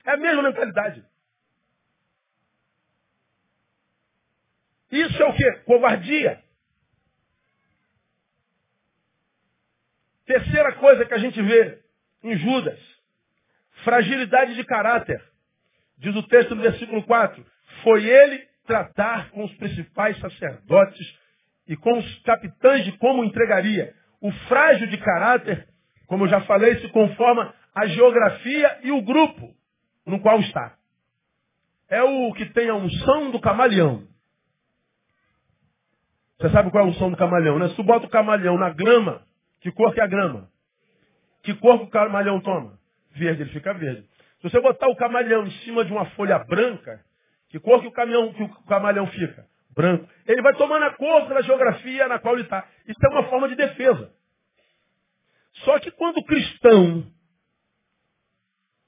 [0.05, 1.03] É a mesma mentalidade.
[4.91, 5.51] Isso é o que?
[5.65, 6.43] Covardia.
[10.25, 11.81] Terceira coisa que a gente vê
[12.23, 12.79] em Judas.
[13.83, 15.21] Fragilidade de caráter.
[15.97, 17.45] Diz o texto no versículo 4.
[17.83, 21.19] Foi ele tratar com os principais sacerdotes
[21.67, 23.93] e com os capitães de como entregaria.
[24.21, 25.67] O frágil de caráter,
[26.07, 29.53] como eu já falei, se conforma a geografia e o grupo
[30.05, 30.75] no qual está.
[31.89, 34.07] É o que tem a unção do camaleão.
[36.39, 37.69] Você sabe qual é a unção do camaleão, né?
[37.69, 39.21] Se tu bota o camaleão na grama,
[39.61, 40.49] que cor que é a grama?
[41.43, 42.77] Que cor que o camaleão toma?
[43.11, 44.07] Verde, ele fica verde.
[44.41, 46.99] Se você botar o camaleão em cima de uma folha branca,
[47.53, 49.45] que cor que o, caminhão, que o camaleão fica?
[49.75, 50.09] Branco.
[50.25, 52.67] Ele vai tomando a cor da geografia na qual ele está.
[52.87, 54.11] Isso é uma forma de defesa.
[55.63, 57.05] Só que quando o cristão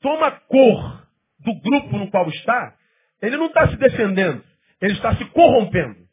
[0.01, 1.07] toma a cor
[1.41, 2.75] do grupo no qual está,
[3.21, 4.43] ele não está se defendendo,
[4.81, 6.03] ele está se corrompendo.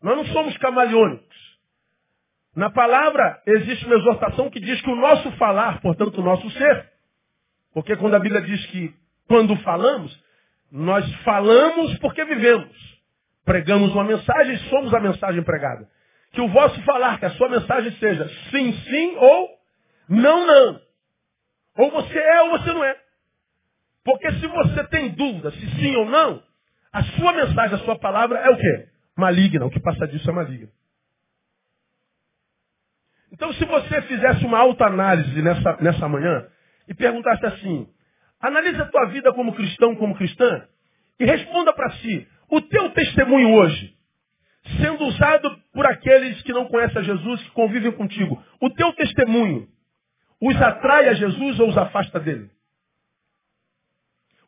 [0.00, 1.36] Nós não somos camaleônicos.
[2.56, 6.90] Na palavra existe uma exortação que diz que o nosso falar, portanto o nosso ser,
[7.74, 8.98] porque quando a Bíblia diz que
[9.30, 10.12] quando falamos,
[10.72, 12.76] nós falamos porque vivemos.
[13.44, 15.88] Pregamos uma mensagem e somos a mensagem pregada.
[16.32, 19.48] Que o vosso falar, que a sua mensagem seja sim, sim ou
[20.08, 20.80] não, não.
[21.76, 22.96] Ou você é ou você não é.
[24.04, 26.42] Porque se você tem dúvida se sim ou não,
[26.92, 28.88] a sua mensagem, a sua palavra é o quê?
[29.16, 29.64] Maligna.
[29.66, 30.72] O que passa disso é maligno.
[33.30, 36.48] Então, se você fizesse uma autoanálise nessa, nessa manhã
[36.88, 37.88] e perguntasse assim,
[38.40, 40.66] Analise a tua vida como cristão, como cristã,
[41.18, 43.94] e responda para si, o teu testemunho hoje,
[44.80, 49.68] sendo usado por aqueles que não conhecem a Jesus, que convivem contigo, o teu testemunho
[50.40, 52.50] os atrai a Jesus ou os afasta dele?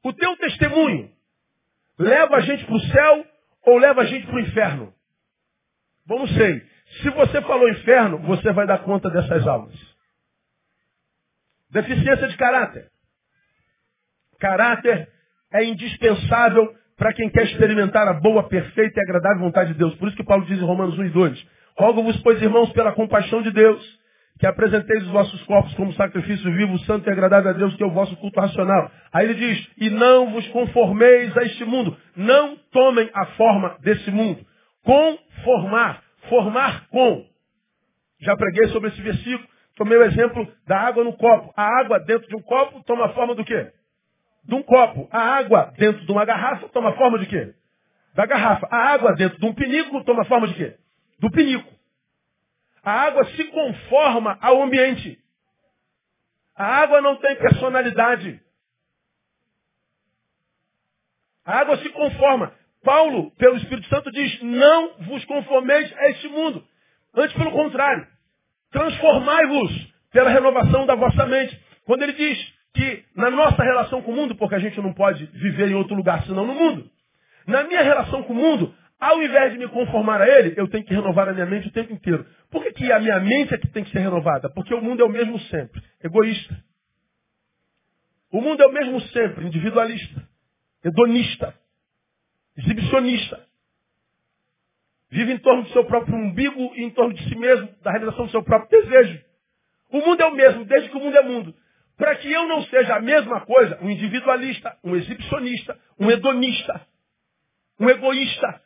[0.02, 1.12] O teu testemunho
[1.98, 3.26] leva a gente para o céu
[3.66, 4.94] ou leva a gente para o inferno?
[6.06, 6.66] Vamos sei.
[7.02, 9.74] Se você falou inferno, você vai dar conta dessas almas.
[11.70, 12.91] Deficiência de caráter.
[14.42, 15.08] Caráter
[15.52, 19.94] é indispensável para quem quer experimentar a boa, perfeita e agradável vontade de Deus.
[19.94, 21.46] Por isso que Paulo diz em Romanos 1 e 2.
[21.78, 23.80] Rogo-vos, pois, irmãos, pela compaixão de Deus,
[24.40, 27.86] que apresenteis os vossos corpos como sacrifício vivo, santo e agradável a Deus, que é
[27.86, 28.90] o vosso culto racional.
[29.12, 31.96] Aí ele diz, e não vos conformeis a este mundo.
[32.16, 34.44] Não tomem a forma desse mundo.
[34.82, 36.02] Conformar.
[36.28, 37.24] Formar com.
[38.20, 39.48] Já preguei sobre esse versículo.
[39.76, 41.52] Tomei o exemplo da água no copo.
[41.56, 43.70] A água dentro de um copo toma a forma do quê?
[44.44, 45.08] De um copo.
[45.10, 47.54] A água dentro de uma garrafa toma forma de quê?
[48.14, 48.66] Da garrafa.
[48.70, 50.76] A água dentro de um pinico toma forma de quê?
[51.18, 51.72] Do pinico.
[52.82, 55.18] A água se conforma ao ambiente.
[56.56, 58.40] A água não tem personalidade.
[61.44, 62.54] A água se conforma.
[62.84, 66.66] Paulo, pelo Espírito Santo, diz: Não vos conformeis a este mundo.
[67.14, 68.06] Antes, pelo contrário,
[68.70, 71.60] transformai-vos pela renovação da vossa mente.
[71.84, 75.26] Quando ele diz que na nossa relação com o mundo, porque a gente não pode
[75.26, 76.90] viver em outro lugar senão no mundo,
[77.46, 80.84] na minha relação com o mundo, ao invés de me conformar a ele, eu tenho
[80.84, 82.24] que renovar a minha mente o tempo inteiro.
[82.50, 84.48] Por que, que a minha mente é que tem que ser renovada?
[84.50, 86.56] Porque o mundo é o mesmo sempre, egoísta.
[88.30, 90.22] O mundo é o mesmo sempre, individualista,
[90.84, 91.54] hedonista,
[92.56, 93.44] exibicionista.
[95.10, 98.24] Vive em torno do seu próprio umbigo e em torno de si mesmo, da realização
[98.26, 99.20] do seu próprio desejo.
[99.90, 101.54] O mundo é o mesmo, desde que o mundo é mundo.
[102.02, 106.84] Para que eu não seja a mesma coisa, um individualista, um exibicionista, um hedonista,
[107.78, 108.60] um egoísta.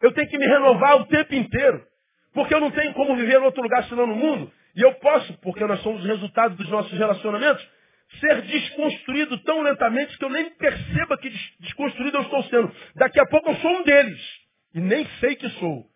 [0.00, 1.84] Eu tenho que me renovar o tempo inteiro.
[2.32, 4.52] Porque eu não tenho como viver em outro lugar senão no mundo.
[4.76, 7.68] E eu posso, porque nós somos resultado dos nossos relacionamentos,
[8.20, 11.28] ser desconstruído tão lentamente que eu nem perceba que
[11.58, 12.72] desconstruído eu estou sendo.
[12.94, 14.20] Daqui a pouco eu sou um deles.
[14.76, 15.90] E nem sei que sou.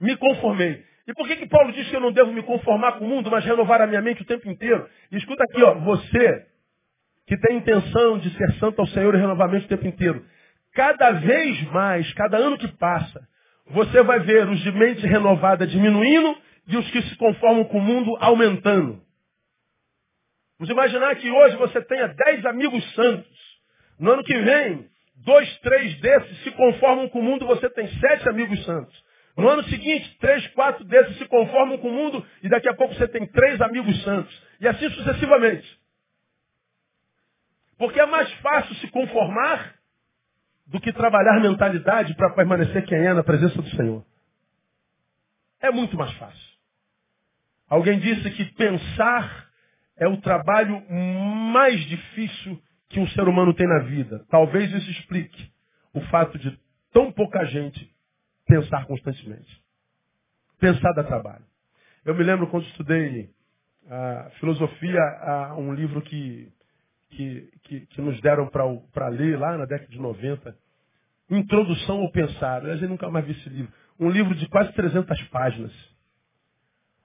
[0.00, 0.91] Me conformei.
[1.06, 3.30] E por que, que Paulo diz que eu não devo me conformar com o mundo,
[3.30, 4.88] mas renovar a minha mente o tempo inteiro?
[5.10, 6.46] E escuta aqui, ó, você
[7.26, 10.24] que tem intenção de ser santo ao Senhor e renovar a mente o tempo inteiro.
[10.74, 13.20] Cada vez mais, cada ano que passa,
[13.70, 16.36] você vai ver os de mente renovada diminuindo
[16.66, 19.00] e os que se conformam com o mundo aumentando.
[20.58, 23.52] Vamos imaginar que hoje você tenha dez amigos santos.
[23.98, 24.86] No ano que vem,
[25.24, 29.04] dois, três desses se conformam com o mundo, você tem sete amigos santos.
[29.36, 32.94] No ano seguinte, três, quatro desses se conformam com o mundo e daqui a pouco
[32.94, 34.42] você tem três amigos santos.
[34.60, 35.80] E assim sucessivamente.
[37.78, 39.74] Porque é mais fácil se conformar
[40.66, 44.04] do que trabalhar mentalidade para permanecer quem é na presença do Senhor.
[45.60, 46.52] É muito mais fácil.
[47.68, 49.48] Alguém disse que pensar
[49.96, 54.24] é o trabalho mais difícil que um ser humano tem na vida.
[54.28, 55.50] Talvez isso explique
[55.94, 56.58] o fato de
[56.92, 57.90] tão pouca gente
[58.52, 59.62] pensar constantemente.
[60.60, 61.44] Pensar dá trabalho.
[62.04, 63.30] Eu me lembro quando estudei
[63.88, 66.52] a filosofia, a um livro que,
[67.10, 70.54] que, que, que nos deram para ler lá na década de 90.
[71.30, 72.64] Introdução ao Pensar.
[72.64, 73.72] Eu nunca mais vi esse livro.
[73.98, 75.72] Um livro de quase 300 páginas.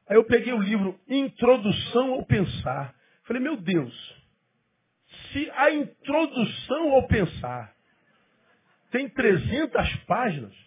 [0.10, 2.94] Aí eu peguei o livro Introdução ao Pensar.
[3.24, 3.94] Falei, meu Deus,
[5.32, 7.74] se a introdução ao pensar
[8.92, 10.67] tem 300 páginas,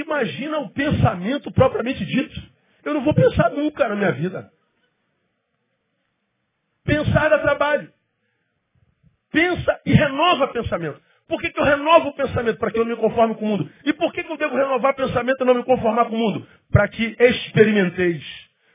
[0.00, 2.40] imagina o pensamento propriamente dito.
[2.84, 4.50] Eu não vou pensar nunca na minha vida.
[6.84, 7.92] Pensar é trabalho.
[9.30, 11.00] Pensa e renova pensamento.
[11.26, 12.58] Por que, que eu renovo o pensamento?
[12.58, 13.70] Para que eu não me conforme com o mundo.
[13.84, 16.18] E por que, que eu devo renovar o pensamento e não me conformar com o
[16.18, 16.46] mundo?
[16.70, 18.22] Para que experimenteis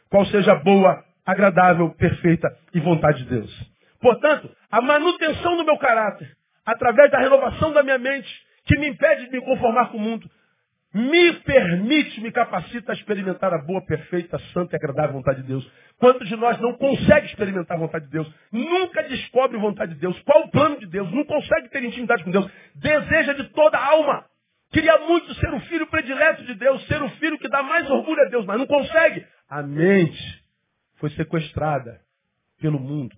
[0.10, 3.72] qual seja a boa, agradável, perfeita e vontade de Deus.
[4.02, 8.30] Portanto, a manutenção do meu caráter, através da renovação da minha mente,
[8.66, 10.30] que me impede de me conformar com o mundo,
[10.93, 15.71] me permite, me capacita a experimentar a boa, perfeita, santa e agradável vontade de Deus.
[15.99, 18.28] Quantos de nós não consegue experimentar a vontade de Des?
[18.52, 20.19] Nunca descobre a vontade de Deus.
[20.21, 21.12] Qual o plano de Deus?
[21.12, 22.49] Não consegue ter intimidade com Deus.
[22.75, 24.25] Deseja de toda a alma.
[24.71, 28.21] Queria muito ser o filho predileto de Deus, ser o filho que dá mais orgulho
[28.21, 29.25] a Deus, mas não consegue.
[29.49, 30.43] A mente
[30.95, 32.02] foi sequestrada
[32.60, 33.15] pelo mundo.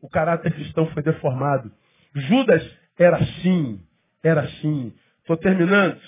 [0.00, 1.70] O caráter cristão foi deformado.
[2.14, 3.80] Judas era assim,
[4.22, 4.94] era assim.
[5.20, 6.00] Estou terminando.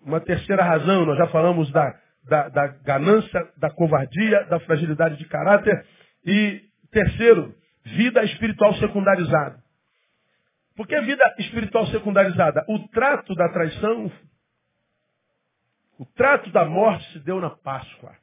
[0.00, 5.24] Uma terceira razão, nós já falamos da, da, da ganância, da covardia, da fragilidade de
[5.26, 5.84] caráter.
[6.24, 9.62] E terceiro, vida espiritual secundarizada.
[10.76, 12.64] Por que vida espiritual secundarizada?
[12.68, 14.12] O trato da traição,
[15.98, 18.14] o trato da morte se deu na Páscoa.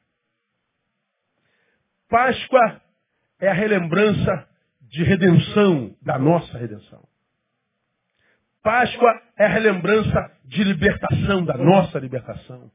[2.08, 2.80] Páscoa
[3.40, 4.48] é a relembrança
[4.80, 7.06] de redenção, da nossa redenção.
[8.66, 12.68] Páscoa é a relembrança de libertação, da nossa libertação.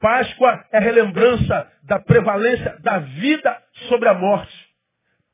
[0.00, 4.52] Páscoa é a relembrança da prevalência da vida sobre a morte.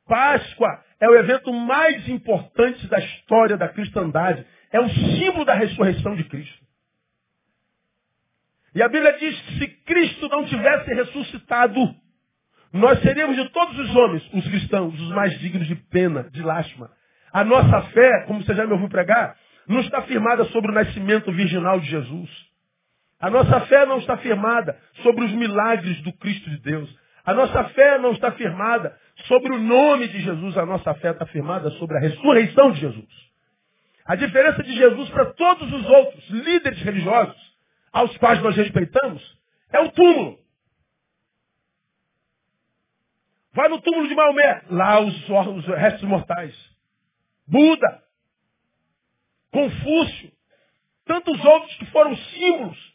[0.07, 4.47] Páscoa é o evento mais importante da história da cristandade.
[4.71, 6.63] É o símbolo da ressurreição de Cristo.
[8.75, 11.81] E a Bíblia diz que se Cristo não tivesse ressuscitado,
[12.71, 16.91] nós seríamos de todos os homens, os cristãos, os mais dignos de pena, de lástima.
[17.33, 21.33] A nossa fé, como você já me ouviu pregar, não está firmada sobre o nascimento
[21.33, 22.31] virginal de Jesus.
[23.21, 26.95] A nossa fé não está firmada sobre os milagres do Cristo de Deus.
[27.25, 30.59] A nossa fé não está firmada sobre o nome de Jesus.
[30.59, 33.09] A nossa fé está firmada sobre a ressurreição de Jesus.
[34.05, 37.55] A diferença de Jesus para todos os outros líderes religiosos,
[37.91, 39.23] aos quais nós respeitamos,
[39.73, 40.39] é o túmulo.
[43.55, 46.55] Vai no túmulo de Maomé, lá os, os restos mortais.
[47.47, 48.04] Buda,
[49.55, 50.33] Confúcio,
[51.07, 52.95] tantos outros que foram símbolos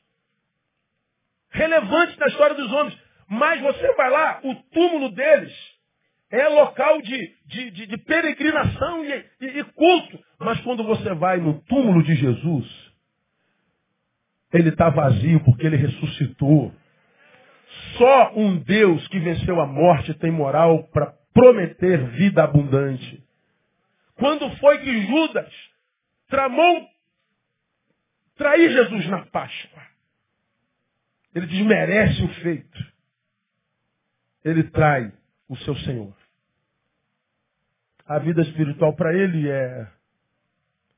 [1.52, 3.00] relevantes na história dos homens.
[3.30, 5.56] Mas você vai lá, o túmulo deles
[6.30, 10.20] é local de, de, de, de peregrinação e, e, e culto.
[10.38, 12.68] Mas quando você vai no túmulo de Jesus,
[14.52, 16.74] ele está vazio porque ele ressuscitou.
[17.98, 23.24] Só um Deus que venceu a morte tem moral para prometer vida abundante.
[24.16, 25.69] Quando foi que Judas
[26.30, 26.90] tramou
[28.36, 29.84] trair Jesus na Páscoa?
[31.36, 32.80] Ele desmerece o feito.
[34.44, 35.12] Ele trai
[35.48, 36.16] o seu Senhor.
[38.06, 39.92] A vida espiritual para ele é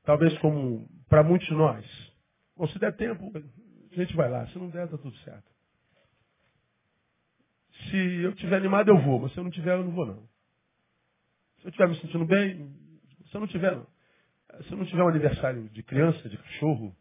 [0.04, 2.12] talvez como para muitos de nós.
[2.56, 4.46] Bom, se der tempo, a gente vai lá.
[4.48, 5.50] Se não der, está tudo certo.
[7.90, 9.18] Se eu estiver animado, eu vou.
[9.18, 10.28] Mas se eu não tiver, eu não vou, não.
[11.58, 12.74] Se eu estiver me sentindo bem,
[13.30, 13.86] se eu não tiver, não.
[14.60, 16.94] Se eu não tiver um aniversário de criança, de cachorro,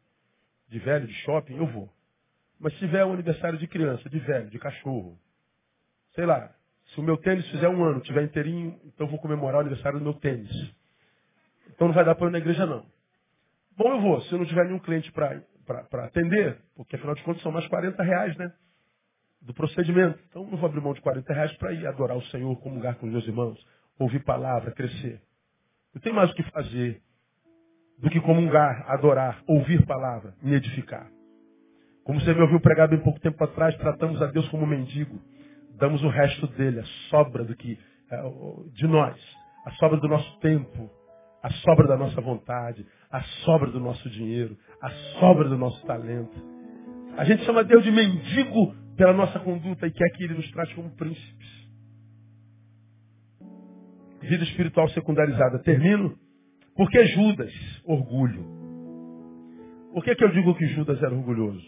[0.69, 1.89] de velho, de shopping, eu vou.
[2.59, 5.19] Mas se tiver um aniversário de criança, de velho, de cachorro,
[6.15, 6.53] sei lá,
[6.87, 10.03] se o meu tênis fizer um ano, tiver inteirinho, então vou comemorar o aniversário do
[10.03, 10.51] meu tênis.
[11.69, 12.85] Então não vai dar para ir na igreja, não.
[13.75, 14.21] Bom, eu vou.
[14.21, 15.41] Se eu não tiver nenhum cliente para
[16.05, 18.53] atender, porque afinal de contas são mais 40 reais, né?
[19.41, 20.19] Do procedimento.
[20.29, 23.07] Então não vou abrir mão de 40 reais para ir adorar o Senhor, comungar com
[23.07, 23.59] os meus irmãos,
[23.97, 25.21] ouvir palavra, crescer.
[25.93, 27.01] Não tem mais o que fazer
[28.01, 31.07] do que comungar, adorar, ouvir palavra, me edificar.
[32.03, 35.21] Como você me ouviu pregar bem pouco tempo atrás, tratamos a Deus como mendigo.
[35.77, 37.77] Damos o resto dele, a sobra do que
[38.11, 38.21] é,
[38.73, 39.15] de nós,
[39.65, 40.89] a sobra do nosso tempo,
[41.43, 44.89] a sobra da nossa vontade, a sobra do nosso dinheiro, a
[45.19, 46.35] sobra do nosso talento.
[47.17, 50.73] A gente chama Deus de mendigo pela nossa conduta e quer que Ele nos trate
[50.73, 51.61] como príncipes.
[54.21, 55.59] Vida espiritual secundarizada.
[55.59, 56.17] Termino.
[56.75, 57.53] Porque Judas,
[57.85, 58.45] orgulho.
[59.93, 61.65] Por que, que eu digo que Judas era orgulhoso?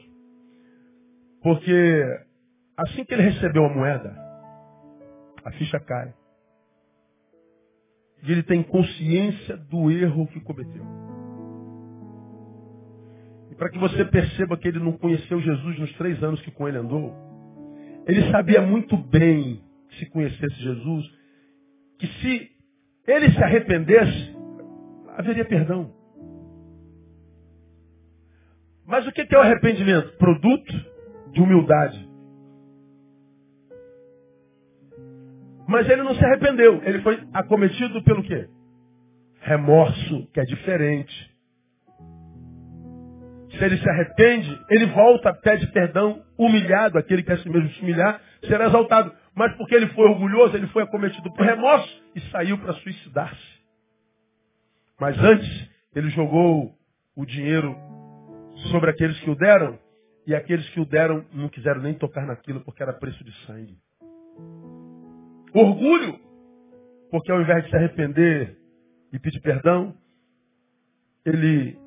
[1.42, 2.04] Porque
[2.78, 4.16] assim que ele recebeu a moeda,
[5.44, 6.14] a ficha cai.
[8.24, 10.86] E ele tem consciência do erro que cometeu.
[13.52, 16.68] E para que você perceba que ele não conheceu Jesus nos três anos que com
[16.68, 17.14] ele andou,
[18.08, 19.62] ele sabia muito bem,
[20.00, 21.06] se conhecesse Jesus,
[22.00, 22.52] que se
[23.06, 24.33] ele se arrependesse,
[25.18, 25.94] haveria perdão.
[28.86, 30.18] Mas o que é o arrependimento?
[30.18, 30.74] Produto
[31.32, 32.10] de humildade.
[35.68, 36.82] Mas ele não se arrependeu.
[36.84, 38.48] Ele foi acometido pelo quê?
[39.42, 41.34] Remorso, que é diferente.
[43.50, 47.82] Se ele se arrepende, ele volta, pede perdão, humilhado, aquele que quer si mesmo se
[47.82, 49.14] humilhar, será exaltado.
[49.36, 53.63] Mas porque ele foi orgulhoso, ele foi acometido por remorso e saiu para suicidar-se.
[55.00, 56.78] Mas antes, ele jogou
[57.16, 57.76] o dinheiro
[58.72, 59.78] sobre aqueles que o deram,
[60.26, 63.78] e aqueles que o deram não quiseram nem tocar naquilo porque era preço de sangue.
[65.54, 66.20] Orgulho,
[67.12, 68.58] porque ao invés de se arrepender
[69.12, 69.96] e pedir perdão,
[71.26, 71.78] ele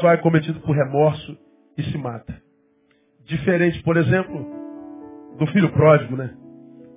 [0.00, 1.38] só é cometido por remorso
[1.76, 2.42] e se mata.
[3.24, 4.46] Diferente, por exemplo,
[5.38, 6.36] do filho pródigo, né?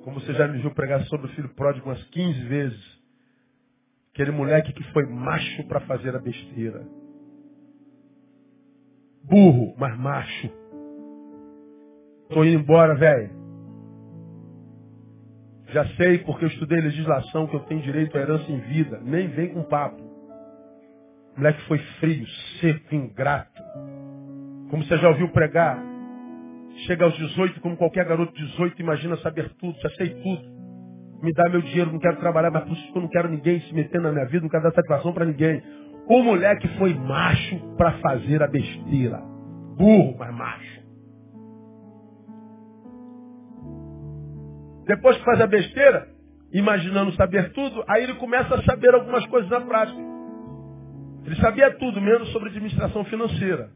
[0.03, 3.02] Como você já me viu pregar sobre o filho pródigo umas 15 vezes.
[4.13, 6.87] Aquele moleque que foi macho para fazer a besteira.
[9.23, 10.49] Burro, mas macho.
[12.29, 13.31] Tô indo embora, velho.
[15.69, 18.99] Já sei porque eu estudei legislação que eu tenho direito à herança em vida.
[19.03, 19.99] Nem vem com papo.
[19.99, 22.27] O moleque foi frio,
[22.61, 23.63] seco, ingrato.
[24.69, 25.83] Como você já ouviu pregar.
[26.85, 30.52] Chega aos 18, como qualquer garoto de 18, imagina saber tudo, já sei tudo.
[31.23, 33.73] Me dá meu dinheiro, não quero trabalhar mais por isso eu não quero ninguém se
[33.73, 35.63] metendo na minha vida, não quero dar satisfação para ninguém.
[36.05, 39.19] O moleque foi macho para fazer a besteira.
[39.77, 40.83] Burro, mas macho.
[44.85, 46.09] Depois que faz a besteira,
[46.51, 49.97] imaginando saber tudo, aí ele começa a saber algumas coisas na prática.
[51.25, 53.69] Ele sabia tudo, menos sobre administração financeira.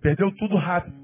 [0.00, 1.01] Perdeu tudo rápido.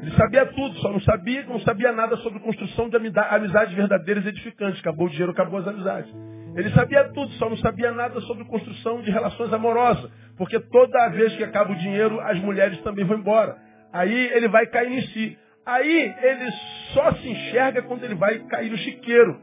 [0.00, 4.28] Ele sabia tudo, só não sabia, não sabia nada sobre construção de amizades verdadeiras e
[4.28, 4.80] edificantes.
[4.80, 6.12] Acabou o dinheiro, acabou as amizades.
[6.54, 10.10] Ele sabia tudo, só não sabia nada sobre construção de relações amorosas.
[10.36, 13.56] Porque toda vez que acaba o dinheiro, as mulheres também vão embora.
[13.92, 15.38] Aí ele vai cair em si.
[15.64, 16.50] Aí ele
[16.94, 19.38] só se enxerga quando ele vai cair no chiqueiro.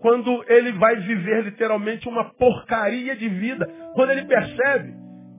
[0.00, 3.66] Quando ele vai viver literalmente uma porcaria de vida.
[3.94, 4.94] Quando ele percebe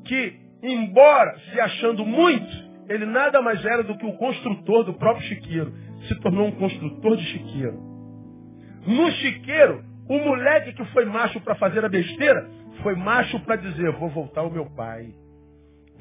[0.05, 5.25] que, embora se achando muito, ele nada mais era do que o construtor do próprio
[5.27, 5.71] chiqueiro.
[6.07, 7.79] Se tornou um construtor de chiqueiro.
[8.85, 12.49] No chiqueiro, o moleque que foi macho para fazer a besteira,
[12.81, 15.13] foi macho para dizer, vou voltar ao meu pai.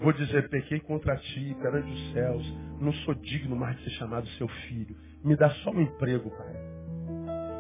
[0.00, 2.58] Vou dizer, pequei contra ti, perante os céus.
[2.80, 4.96] Não sou digno mais de ser chamado seu filho.
[5.24, 6.54] Me dá só um emprego, pai.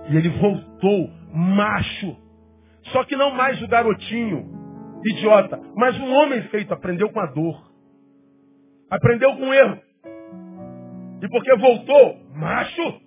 [0.08, 2.16] E ele voltou, macho.
[2.92, 4.48] Só que não mais o garotinho,
[5.04, 7.67] idiota, mas um homem feito, aprendeu com a dor.
[8.90, 9.78] Aprendeu com o erro.
[11.22, 13.00] E porque voltou, macho,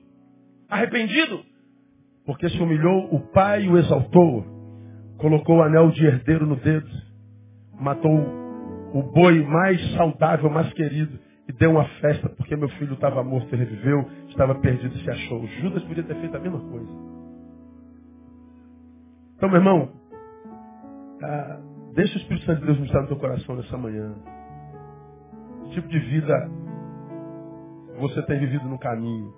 [0.69, 1.43] arrependido,
[2.25, 4.45] porque se humilhou, o pai o exaltou,
[5.17, 6.89] colocou o anel de herdeiro no dedo,
[7.79, 8.11] matou
[8.93, 11.17] o boi mais saudável, mais querido,
[11.47, 15.09] e deu uma festa porque meu filho estava morto e reviveu, estava perdido e se
[15.09, 15.47] achou.
[15.47, 16.91] Judas podia ter feito a mesma coisa.
[19.37, 19.89] Então, meu irmão,
[21.23, 21.61] ah,
[21.93, 24.15] Deixa o Espírito Santo de Deus ministrar no teu coração nessa manhã.
[25.71, 26.49] Tipo de vida
[27.97, 29.33] você tem vivido no caminho.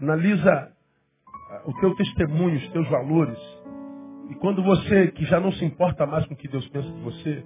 [0.00, 0.72] Analisa
[1.50, 3.38] ah, o teu testemunho, os teus valores.
[4.30, 7.00] E quando você, que já não se importa mais com o que Deus pensa de
[7.00, 7.44] você,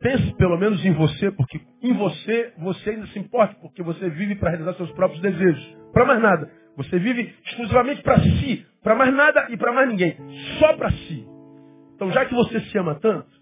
[0.00, 4.36] pense pelo menos em você, porque em você, você ainda se importa, porque você vive
[4.36, 5.76] para realizar seus próprios desejos.
[5.92, 6.50] Para mais nada.
[6.76, 10.16] Você vive exclusivamente para si, para mais nada e para mais ninguém.
[10.58, 11.26] Só para si.
[11.94, 13.35] Então, já que você se ama tanto,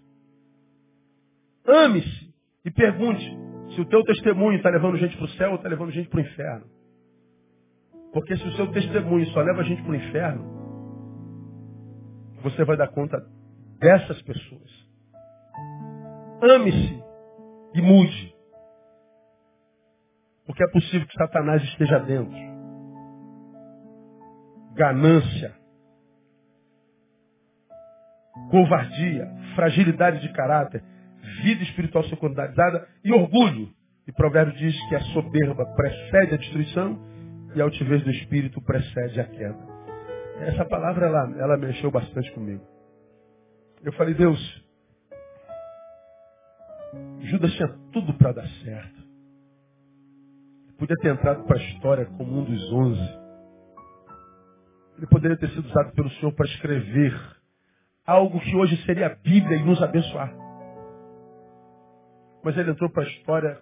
[1.67, 3.25] ame-se e pergunte
[3.73, 6.17] se o teu testemunho está levando gente para o céu ou está levando gente para
[6.17, 6.65] o inferno.
[8.13, 10.55] Porque se o seu testemunho só leva gente para o inferno,
[12.41, 13.17] você vai dar conta
[13.79, 14.85] dessas pessoas.
[16.41, 17.03] Ame-se
[17.73, 18.35] e mude.
[20.45, 22.55] Porque é possível que Satanás esteja dentro
[24.75, 25.55] ganância,
[28.51, 30.83] covardia, fragilidade de caráter,
[31.41, 33.69] vida espiritual secundarizada e orgulho.
[34.07, 36.99] E provérbio diz que a soberba precede a destruição
[37.55, 39.75] e a altivez do espírito precede a queda.
[40.41, 42.63] Essa palavra, ela, ela mexeu bastante comigo.
[43.83, 44.65] Eu falei, Deus,
[47.21, 49.05] Judas tinha tudo para dar certo.
[50.77, 53.25] Podia ter entrado para a história como um dos onze.
[54.97, 57.13] Ele poderia ter sido usado pelo Senhor para escrever
[58.05, 60.44] algo que hoje seria a Bíblia e nos abençoar.
[62.45, 63.59] Mas ele entrou para a história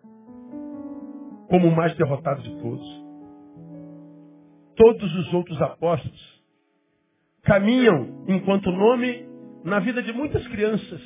[1.48, 3.04] como o mais derrotado de todos.
[4.76, 6.44] Todos os outros apóstolos
[7.44, 9.26] caminham enquanto nome
[9.64, 11.02] na vida de muitas crianças.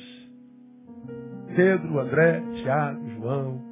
[1.54, 3.62] Pedro, André, Tiago, João.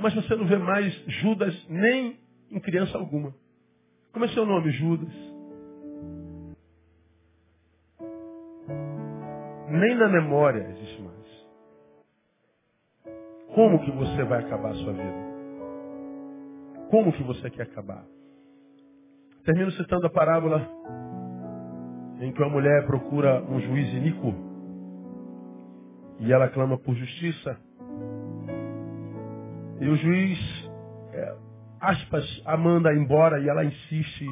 [0.00, 2.18] Mas você não vê mais Judas nem
[2.50, 3.34] em criança alguma.
[4.10, 5.12] Como é seu nome, Judas?
[9.68, 11.09] Nem na memória existe mais.
[13.54, 15.30] Como que você vai acabar a sua vida?
[16.90, 18.04] Como que você quer acabar?
[19.44, 20.68] Termino citando a parábola
[22.20, 24.34] em que uma mulher procura um juiz iníquo
[26.20, 27.56] e ela clama por justiça.
[29.80, 30.38] E o juiz
[31.12, 31.36] é,
[31.80, 34.26] aspas, a manda embora e ela insiste.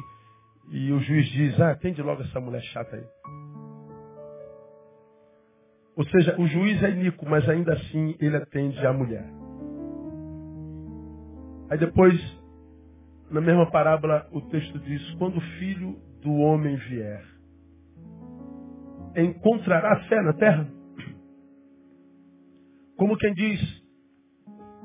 [0.71, 3.03] E o juiz diz, ah, atende logo essa mulher chata aí.
[5.99, 9.25] Ou seja, o juiz é iníquo, mas ainda assim ele atende a mulher.
[11.69, 12.17] Aí depois,
[13.29, 17.21] na mesma parábola, o texto diz, quando o filho do homem vier,
[19.13, 20.69] encontrará fé na terra?
[22.95, 23.83] Como quem diz,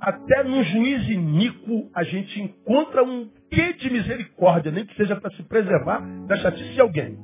[0.01, 5.31] até no juiz iníquo a gente encontra um quê de misericórdia, nem que seja para
[5.37, 7.17] se preservar da chatice de alguém.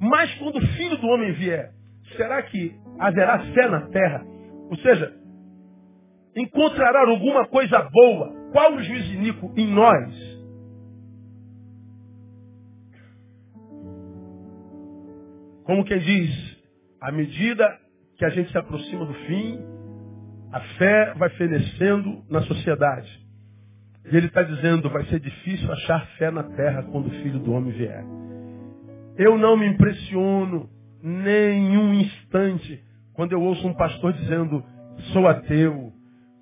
[0.00, 1.74] Mas quando o filho do homem vier,
[2.16, 4.24] será que haverá fé na terra?
[4.70, 5.12] Ou seja,
[6.36, 8.32] encontrará alguma coisa boa?
[8.52, 10.36] Qual o juiz iníquo em nós?
[15.64, 16.56] Como quem diz,
[17.00, 17.78] à medida
[18.16, 19.58] que a gente se aproxima do fim,
[20.52, 23.26] a fé vai fenecendo na sociedade.
[24.10, 27.52] E ele está dizendo, vai ser difícil achar fé na terra quando o filho do
[27.52, 28.04] homem vier.
[29.18, 30.70] Eu não me impressiono
[31.06, 32.82] nenhum instante
[33.14, 34.62] quando eu ouço um pastor dizendo,
[35.12, 35.92] sou ateu.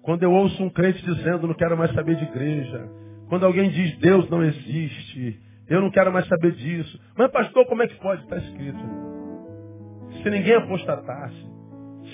[0.03, 2.89] Quando eu ouço um crente dizendo, não quero mais saber de igreja.
[3.29, 5.41] Quando alguém diz, Deus não existe.
[5.69, 7.01] Eu não quero mais saber disso.
[7.17, 8.23] Mas pastor, como é que pode?
[8.23, 8.79] Está escrito.
[10.23, 11.47] Se ninguém apostatasse,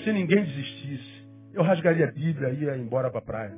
[0.03, 3.57] se ninguém desistisse, eu rasgaria a Bíblia e ia embora para a praia.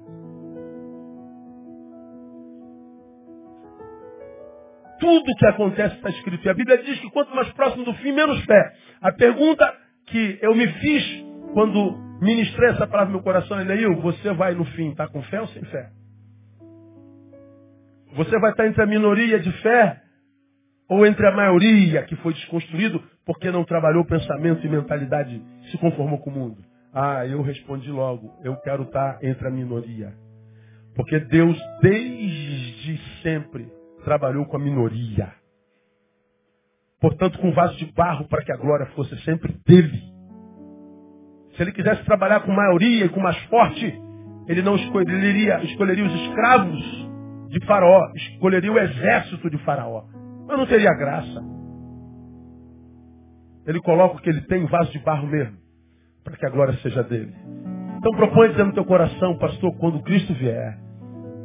[4.99, 6.45] Tudo que acontece está escrito.
[6.45, 8.73] E a Bíblia diz que quanto mais próximo do fim, menos fé.
[9.01, 9.73] A pergunta
[10.07, 14.53] que eu me fiz quando ministrei essa palavra no meu coração é, Neil, você vai
[14.53, 15.89] no fim estar tá com fé ou sem fé?
[18.15, 20.01] Você vai estar entre a minoria de fé
[20.87, 25.41] ou entre a maioria que foi desconstruído porque não trabalhou pensamento e mentalidade,
[25.71, 26.57] se conformou com o mundo?
[26.93, 30.13] Ah, eu respondi logo, eu quero estar entre a minoria.
[30.95, 33.67] Porque Deus desde sempre
[34.03, 35.33] trabalhou com a minoria.
[37.01, 40.01] Portanto, com um vaso de barro para que a glória fosse sempre dele.
[41.55, 43.85] Se ele quisesse trabalhar com maioria e com mais forte,
[44.47, 47.09] ele não escolheria, escolheria os escravos
[47.49, 50.05] de Faraó, escolheria o exército de Faraó.
[50.47, 51.43] Mas não teria graça.
[53.65, 55.57] Ele coloca o que ele tem em vaso de barro mesmo
[56.23, 57.33] para que a glória seja dele.
[57.97, 60.77] Então propõe dizer no teu coração, pastor, quando Cristo vier,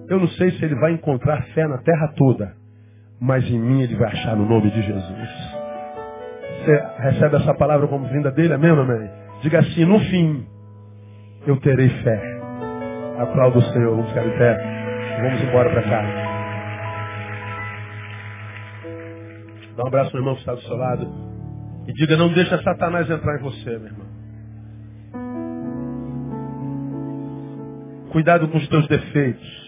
[0.09, 2.54] eu não sei se ele vai encontrar fé na terra toda,
[3.20, 5.59] mas em mim ele vai achar no nome de Jesus.
[6.64, 9.11] Você recebe essa palavra como vinda dele, amém amém?
[9.42, 10.46] Diga assim, no fim,
[11.46, 12.40] eu terei fé.
[13.18, 14.78] Aplauda o Senhor, vamos ficar em pé.
[15.22, 16.28] Vamos embora para casa.
[19.76, 21.09] Dá um abraço no irmão que está do seu lado.
[21.86, 24.06] E diga, não deixa Satanás entrar em você, meu irmão.
[28.11, 29.67] Cuidado com os teus defeitos.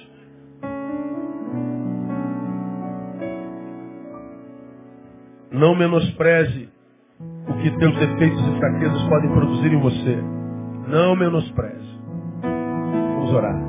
[5.61, 6.71] Não menospreze
[7.47, 10.19] o que teus defeitos e fraquezas podem produzir em você.
[10.89, 12.01] Não menospreze.
[12.41, 13.61] Vamos orar.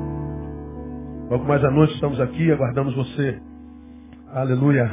[1.30, 3.38] Logo mais à noite estamos aqui, aguardamos você.
[4.32, 4.90] Aleluia.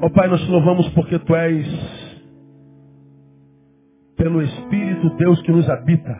[0.00, 1.66] Ó oh, Pai, nós te louvamos porque Tu és,
[4.16, 6.18] pelo Espírito Deus que nos habita,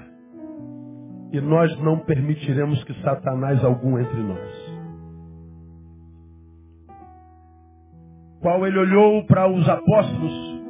[1.32, 4.61] e nós não permitiremos que Satanás algum entre nós.
[8.42, 10.62] Qual ele olhou para os apóstolos,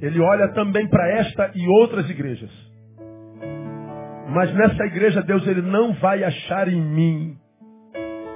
[0.00, 2.50] ele olha também para esta e outras igrejas.
[4.28, 7.36] Mas nessa igreja, Deus, ele não vai achar em mim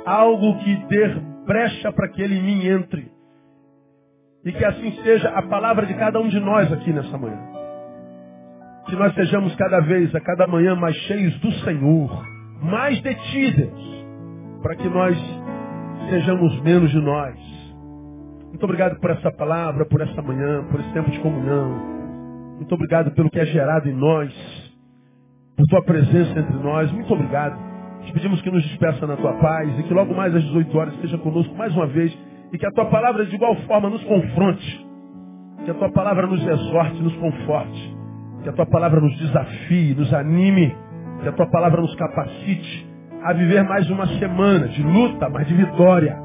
[0.04, 1.08] algo que dê
[1.46, 3.10] brecha para que ele em mim entre.
[4.44, 7.50] E que assim seja a palavra de cada um de nós aqui nessa manhã
[8.90, 12.24] que nós sejamos cada vez, a cada manhã, mais cheios do Senhor,
[12.60, 14.06] mais de ti, Deus,
[14.62, 15.16] para que nós
[16.10, 17.59] sejamos menos de nós.
[18.50, 21.70] Muito obrigado por essa palavra, por essa manhã, por esse tempo de comunhão.
[22.56, 24.32] Muito obrigado pelo que é gerado em nós,
[25.56, 26.92] por tua presença entre nós.
[26.92, 27.58] Muito obrigado.
[28.04, 30.94] Te pedimos que nos despeça na tua paz e que logo mais às 18 horas
[30.94, 32.16] esteja conosco mais uma vez
[32.52, 34.86] e que a tua palavra de igual forma nos confronte.
[35.64, 38.00] Que a tua palavra nos exorte, nos conforte
[38.42, 40.74] que a tua palavra nos desafie, nos anime.
[41.22, 42.88] Que a tua palavra nos capacite
[43.22, 46.16] a viver mais uma semana de luta, mas de vitória.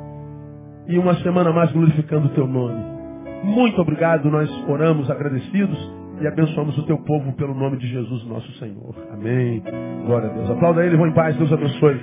[0.88, 2.96] E uma semana mais glorificando o teu nome.
[3.44, 5.78] Muito obrigado, nós oramos agradecidos
[6.22, 8.96] e abençoamos o teu povo pelo nome de Jesus, nosso Senhor.
[9.12, 9.62] Amém.
[10.06, 10.50] Glória a Deus.
[10.50, 11.36] Aplauda ele, vão em paz.
[11.38, 12.00] Deus abençoe.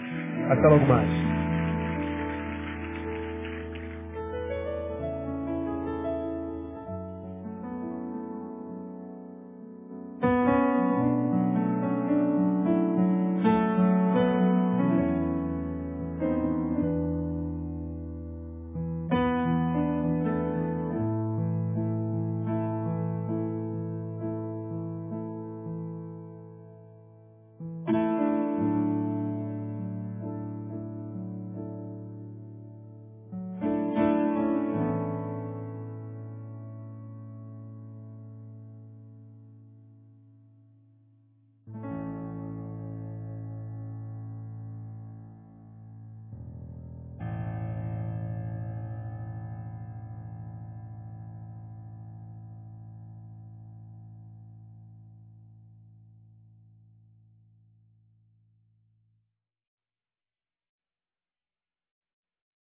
[0.50, 1.41] Até logo mais.